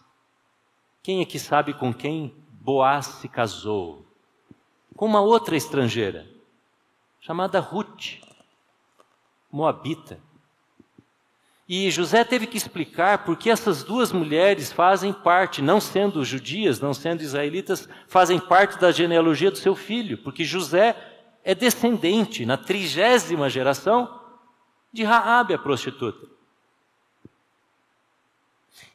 Quem 1.03 1.20
é 1.20 1.24
que 1.24 1.38
sabe 1.38 1.74
com 1.74 1.92
quem 1.92 2.34
Boaz 2.61 3.07
se 3.07 3.28
casou? 3.28 4.09
com 4.99 5.07
uma 5.07 5.20
outra 5.20 5.57
estrangeira, 5.57 6.26
chamada 7.20 7.61
Ruth, 7.61 8.18
moabita. 9.49 10.18
E 11.69 11.91
José 11.91 12.25
teve 12.25 12.47
que 12.47 12.57
explicar 12.57 13.25
por 13.25 13.37
que 13.37 13.51
essas 13.51 13.85
duas 13.85 14.11
mulheres 14.11 14.73
fazem 14.73 15.12
parte, 15.12 15.61
não 15.61 15.79
sendo 15.79 16.25
judias, 16.25 16.81
não 16.81 16.95
sendo 16.95 17.23
israelitas, 17.23 17.87
fazem 18.07 18.41
parte 18.41 18.79
da 18.79 18.91
genealogia 18.91 19.51
do 19.51 19.59
seu 19.59 19.77
filho, 19.77 20.16
porque 20.16 20.45
José 20.45 20.97
é 21.45 21.55
descendente, 21.55 22.47
na 22.47 22.57
trigésima 22.57 23.51
geração, 23.51 24.19
de 24.91 25.05
Raabe, 25.05 25.53
a 25.53 25.59
prostituta. 25.59 26.27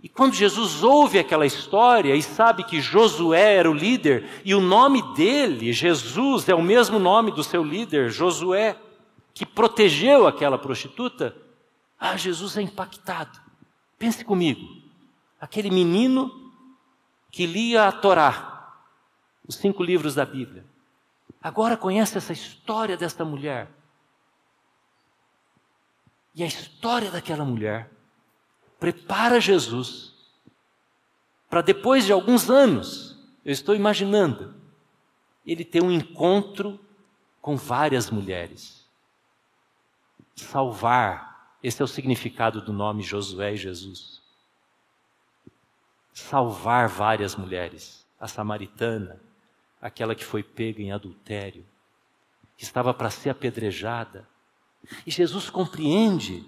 E 0.01 0.09
quando 0.09 0.33
Jesus 0.33 0.83
ouve 0.83 1.19
aquela 1.19 1.45
história 1.45 2.15
e 2.15 2.23
sabe 2.23 2.63
que 2.63 2.81
Josué 2.81 3.55
era 3.55 3.69
o 3.69 3.73
líder, 3.73 4.27
e 4.43 4.55
o 4.55 4.59
nome 4.59 5.01
dele, 5.13 5.71
Jesus, 5.71 6.49
é 6.49 6.55
o 6.55 6.61
mesmo 6.61 6.97
nome 6.97 7.31
do 7.31 7.43
seu 7.43 7.63
líder, 7.63 8.09
Josué, 8.09 8.75
que 9.33 9.45
protegeu 9.45 10.25
aquela 10.27 10.57
prostituta, 10.57 11.35
ah, 12.05 12.17
Jesus 12.17 12.57
é 12.57 12.61
impactado. 12.61 13.39
Pense 13.97 14.25
comigo. 14.25 14.83
Aquele 15.39 15.71
menino 15.71 16.51
que 17.31 17.45
lia 17.45 17.87
a 17.87 17.93
Torá, 17.93 18.75
os 19.47 19.55
cinco 19.55 19.81
livros 19.81 20.13
da 20.13 20.25
Bíblia, 20.25 20.65
agora 21.41 21.77
conhece 21.77 22.17
essa 22.17 22.33
história 22.33 22.97
desta 22.97 23.23
mulher. 23.23 23.69
E 26.35 26.43
a 26.43 26.45
história 26.45 27.09
daquela 27.09 27.45
mulher 27.45 27.89
prepara 28.81 29.39
Jesus 29.39 30.13
para 31.49 31.61
depois 31.61 32.05
de 32.05 32.11
alguns 32.11 32.49
anos, 32.49 33.17
eu 33.45 33.53
estou 33.53 33.73
imaginando, 33.75 34.53
ele 35.45 35.63
ter 35.63 35.81
um 35.81 35.91
encontro 35.91 36.77
com 37.41 37.55
várias 37.55 38.09
mulheres. 38.11 38.85
Salvar 40.35 41.32
esse 41.63 41.81
é 41.81 41.85
o 41.85 41.87
significado 41.87 42.61
do 42.61 42.73
nome 42.73 43.01
Josué 43.01 43.53
e 43.53 43.57
Jesus. 43.57 44.21
Salvar 46.11 46.89
várias 46.89 47.37
mulheres. 47.37 48.05
A 48.19 48.27
samaritana, 48.27 49.21
aquela 49.81 50.13
que 50.13 50.25
foi 50.25 50.43
pega 50.43 50.81
em 50.81 50.91
adultério, 50.91 51.65
que 52.57 52.63
estava 52.63 52.93
para 52.93 53.09
ser 53.09 53.29
apedrejada. 53.29 54.27
E 55.07 55.11
Jesus 55.11 55.49
compreende 55.49 56.45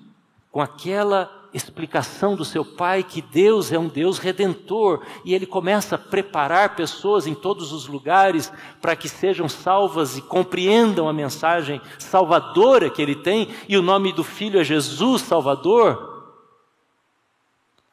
com 0.52 0.62
aquela 0.62 1.45
explicação 1.56 2.36
do 2.36 2.44
seu 2.44 2.66
pai 2.66 3.02
que 3.02 3.22
Deus 3.22 3.72
é 3.72 3.80
um 3.80 3.88
Deus 3.88 4.20
redentor 4.20 5.06
e 5.24 5.34
ele 5.34 5.46
começa 5.46 5.96
a 5.96 5.98
preparar 5.98 6.76
pessoas 6.76 7.26
em 7.26 7.34
todos 7.34 7.72
os 7.72 7.88
lugares 7.88 8.52
para 8.82 8.96
que 8.96 9.08
sejam 9.08 9.48
salvas 9.48 10.18
e 10.18 10.22
compreendam 10.22 11.08
a 11.08 11.14
mensagem 11.14 11.82
salvadora 11.98 12.90
que 12.90 13.02
ele 13.02 13.16
tem 13.16 13.48
e 13.70 13.78
o 13.78 13.82
nome 13.82 14.12
do 14.12 14.24
filho 14.24 14.60
é 14.60 14.64
Jesus 14.66 15.22
Salvador. 15.22 16.14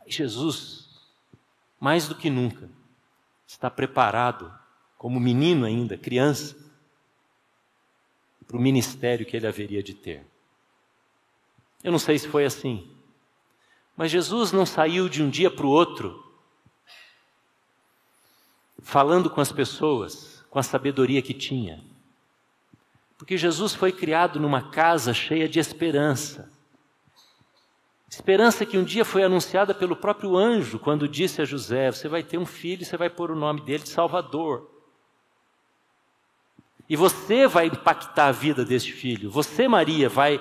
Jesus, 0.09 0.89
mais 1.79 2.09
do 2.09 2.17
que 2.17 2.29
nunca, 2.29 2.69
está 3.47 3.71
preparado, 3.71 4.53
como 4.99 5.21
menino 5.21 5.65
ainda, 5.65 5.97
criança, 5.97 6.57
para 8.47 8.57
o 8.57 8.61
ministério 8.61 9.25
que 9.25 9.37
ele 9.37 9.47
haveria 9.47 9.83
de 9.83 9.95
ter. 9.95 10.27
Eu 11.83 11.93
não 11.93 11.99
sei 11.99 12.19
se 12.19 12.29
foi 12.29 12.45
assim. 12.45 12.92
Mas 13.97 14.11
Jesus 14.11 14.53
não 14.53 14.65
saiu 14.65 15.09
de 15.09 15.23
um 15.23 15.31
dia 15.31 15.51
para 15.51 15.67
o 15.67 15.71
outro 15.71 16.23
falando 18.83 19.31
com 19.31 19.41
as 19.41 19.53
pessoas 19.53 20.45
com 20.51 20.59
a 20.59 20.63
sabedoria 20.63 21.23
que 21.23 21.33
tinha. 21.33 21.83
Porque 23.17 23.39
Jesus 23.39 23.75
foi 23.75 23.91
criado 23.91 24.39
numa 24.39 24.71
casa 24.71 25.15
cheia 25.15 25.49
de 25.49 25.59
esperança. 25.59 26.53
Esperança 28.07 28.67
que 28.67 28.77
um 28.77 28.85
dia 28.85 29.05
foi 29.05 29.23
anunciada 29.23 29.73
pelo 29.73 29.97
próprio 29.97 30.37
anjo, 30.37 30.79
quando 30.79 31.09
disse 31.09 31.41
a 31.41 31.47
José: 31.47 31.91
Você 31.91 32.07
vai 32.07 32.23
ter 32.23 32.37
um 32.37 32.45
filho 32.45 32.83
e 32.83 32.85
você 32.85 32.99
vai 32.99 33.09
pôr 33.09 33.31
o 33.31 33.37
nome 33.37 33.63
dele 33.63 33.85
de 33.85 33.89
Salvador. 33.89 34.69
E 36.87 36.97
você 36.97 37.47
vai 37.47 37.69
impactar 37.69 38.27
a 38.27 38.33
vida 38.33 38.63
deste 38.63 38.93
filho. 38.93 39.31
Você, 39.31 39.67
Maria, 39.67 40.11
vai 40.11 40.39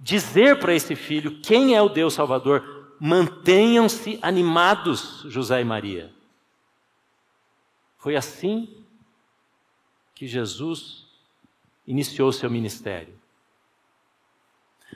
dizer 0.00 0.58
para 0.58 0.74
esse 0.74 0.96
filho 0.96 1.40
quem 1.40 1.76
é 1.76 1.80
o 1.80 1.88
Deus 1.88 2.14
Salvador 2.14 2.81
mantenham-se 3.04 4.16
animados, 4.22 5.24
José 5.24 5.60
e 5.60 5.64
Maria. 5.64 6.14
Foi 7.96 8.14
assim 8.14 8.86
que 10.14 10.28
Jesus 10.28 11.04
iniciou 11.84 12.30
seu 12.30 12.48
ministério. 12.48 13.20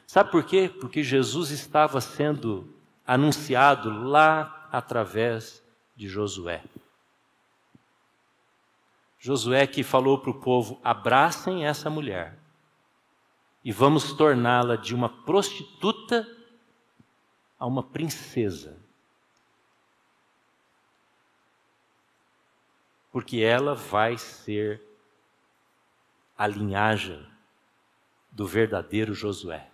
Sabe 0.07 0.31
por 0.31 0.45
quê? 0.45 0.73
Porque 0.81 1.03
Jesus 1.03 1.51
estava 1.51 2.01
sendo 2.01 2.73
anunciado 3.05 3.91
lá 3.91 4.69
através 4.71 5.61
de 5.97 6.09
Josué. 6.09 6.63
Josué 9.19 9.67
que 9.67 9.83
falou 9.83 10.21
para 10.21 10.31
o 10.31 10.41
povo: 10.41 10.81
abracem 10.85 11.67
essa 11.67 11.91
mulher 11.91 12.39
e 13.65 13.73
vamos 13.73 14.13
torná-la 14.13 14.77
de 14.77 14.95
uma 14.95 15.09
prostituta 15.09 16.36
a 17.59 17.67
uma 17.67 17.83
princesa. 17.83 18.77
Porque 23.11 23.41
ela 23.41 23.75
vai 23.75 24.19
ser 24.19 24.83
a 26.37 26.47
linhagem 26.47 27.27
do 28.31 28.47
verdadeiro 28.47 29.15
Josué. 29.15 29.71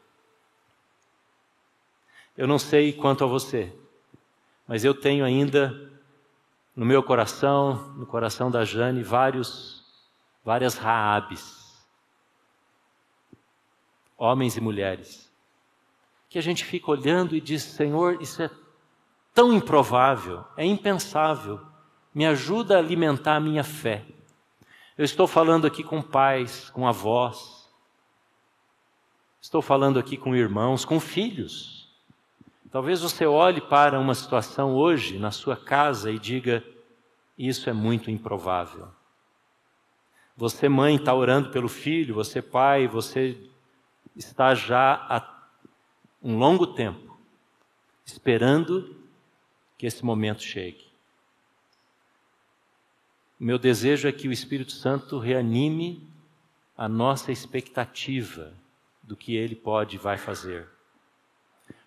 Eu 2.36 2.46
não 2.46 2.58
sei 2.58 2.92
quanto 2.92 3.24
a 3.24 3.26
você, 3.26 3.76
mas 4.66 4.84
eu 4.84 4.94
tenho 4.94 5.24
ainda 5.24 5.90
no 6.74 6.86
meu 6.86 7.02
coração, 7.02 7.92
no 7.94 8.06
coração 8.06 8.50
da 8.50 8.64
Jane, 8.64 9.02
vários, 9.02 9.84
várias 10.44 10.76
Raabes, 10.76 11.84
homens 14.16 14.56
e 14.56 14.60
mulheres, 14.60 15.31
que 16.32 16.38
a 16.38 16.42
gente 16.42 16.64
fica 16.64 16.90
olhando 16.90 17.36
e 17.36 17.40
diz: 17.42 17.62
Senhor, 17.62 18.20
isso 18.22 18.42
é 18.42 18.50
tão 19.34 19.52
improvável, 19.52 20.42
é 20.56 20.64
impensável, 20.64 21.60
me 22.14 22.24
ajuda 22.24 22.76
a 22.76 22.78
alimentar 22.78 23.36
a 23.36 23.40
minha 23.40 23.62
fé. 23.62 24.02
Eu 24.96 25.04
estou 25.04 25.26
falando 25.26 25.66
aqui 25.66 25.84
com 25.84 26.00
pais, 26.00 26.70
com 26.70 26.88
avós, 26.88 27.68
estou 29.42 29.60
falando 29.60 29.98
aqui 29.98 30.16
com 30.16 30.34
irmãos, 30.34 30.86
com 30.86 30.98
filhos. 30.98 31.86
Talvez 32.70 33.02
você 33.02 33.26
olhe 33.26 33.60
para 33.60 34.00
uma 34.00 34.14
situação 34.14 34.74
hoje 34.74 35.18
na 35.18 35.30
sua 35.30 35.54
casa 35.54 36.10
e 36.10 36.18
diga: 36.18 36.64
Isso 37.36 37.68
é 37.68 37.74
muito 37.74 38.10
improvável. 38.10 38.88
Você, 40.34 40.66
mãe, 40.66 40.96
está 40.96 41.12
orando 41.12 41.50
pelo 41.50 41.68
filho, 41.68 42.14
você, 42.14 42.40
pai, 42.40 42.88
você 42.88 43.38
está 44.16 44.54
já 44.54 44.94
há 45.10 45.31
um 46.22 46.38
longo 46.38 46.66
tempo, 46.68 47.18
esperando 48.04 48.96
que 49.76 49.86
esse 49.86 50.04
momento 50.04 50.42
chegue. 50.42 50.86
O 53.40 53.44
meu 53.44 53.58
desejo 53.58 54.06
é 54.06 54.12
que 54.12 54.28
o 54.28 54.32
Espírito 54.32 54.70
Santo 54.70 55.18
reanime 55.18 56.08
a 56.76 56.88
nossa 56.88 57.32
expectativa 57.32 58.54
do 59.02 59.16
que 59.16 59.34
ele 59.34 59.56
pode 59.56 59.96
e 59.96 59.98
vai 59.98 60.16
fazer. 60.16 60.68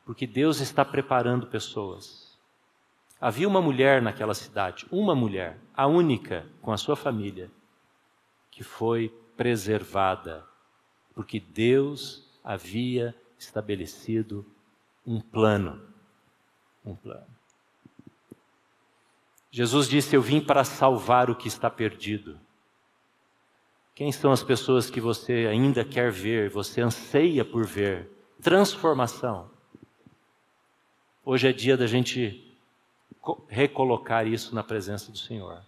Porque 0.06 0.28
Deus 0.28 0.60
está 0.60 0.84
preparando 0.84 1.48
pessoas. 1.48 2.38
Havia 3.20 3.48
uma 3.48 3.62
mulher 3.62 4.02
naquela 4.02 4.34
cidade, 4.34 4.86
uma 4.92 5.16
mulher, 5.16 5.58
a 5.74 5.88
única 5.88 6.46
com 6.62 6.74
a 6.74 6.78
sua 6.78 6.96
família, 6.96 7.50
que 8.52 8.64
foi 8.64 9.10
preservada, 9.38 10.46
porque 11.14 11.40
Deus 11.40 12.30
havia 12.44 13.16
estabelecido 13.38 14.46
um 15.06 15.20
plano. 15.20 15.82
Um 16.86 16.96
plano. 16.96 17.28
Jesus 19.52 19.88
disse: 19.88 20.16
Eu 20.16 20.22
vim 20.22 20.42
para 20.42 20.64
salvar 20.64 21.30
o 21.30 21.36
que 21.36 21.48
está 21.48 21.70
perdido. 21.70 22.40
Quem 23.94 24.12
são 24.12 24.32
as 24.32 24.44
pessoas 24.44 24.90
que 24.90 25.00
você 25.00 25.48
ainda 25.50 25.86
quer 25.86 26.12
ver, 26.12 26.50
você 26.50 26.82
anseia 26.82 27.46
por 27.46 27.66
ver? 27.66 28.10
Transformação. 28.42 29.50
Hoje 31.24 31.48
é 31.48 31.54
dia 31.54 31.78
da 31.78 31.88
gente 31.88 32.54
recolocar 33.48 34.28
isso 34.28 34.54
na 34.54 34.62
presença 34.62 35.12
do 35.12 35.18
Senhor. 35.18 35.64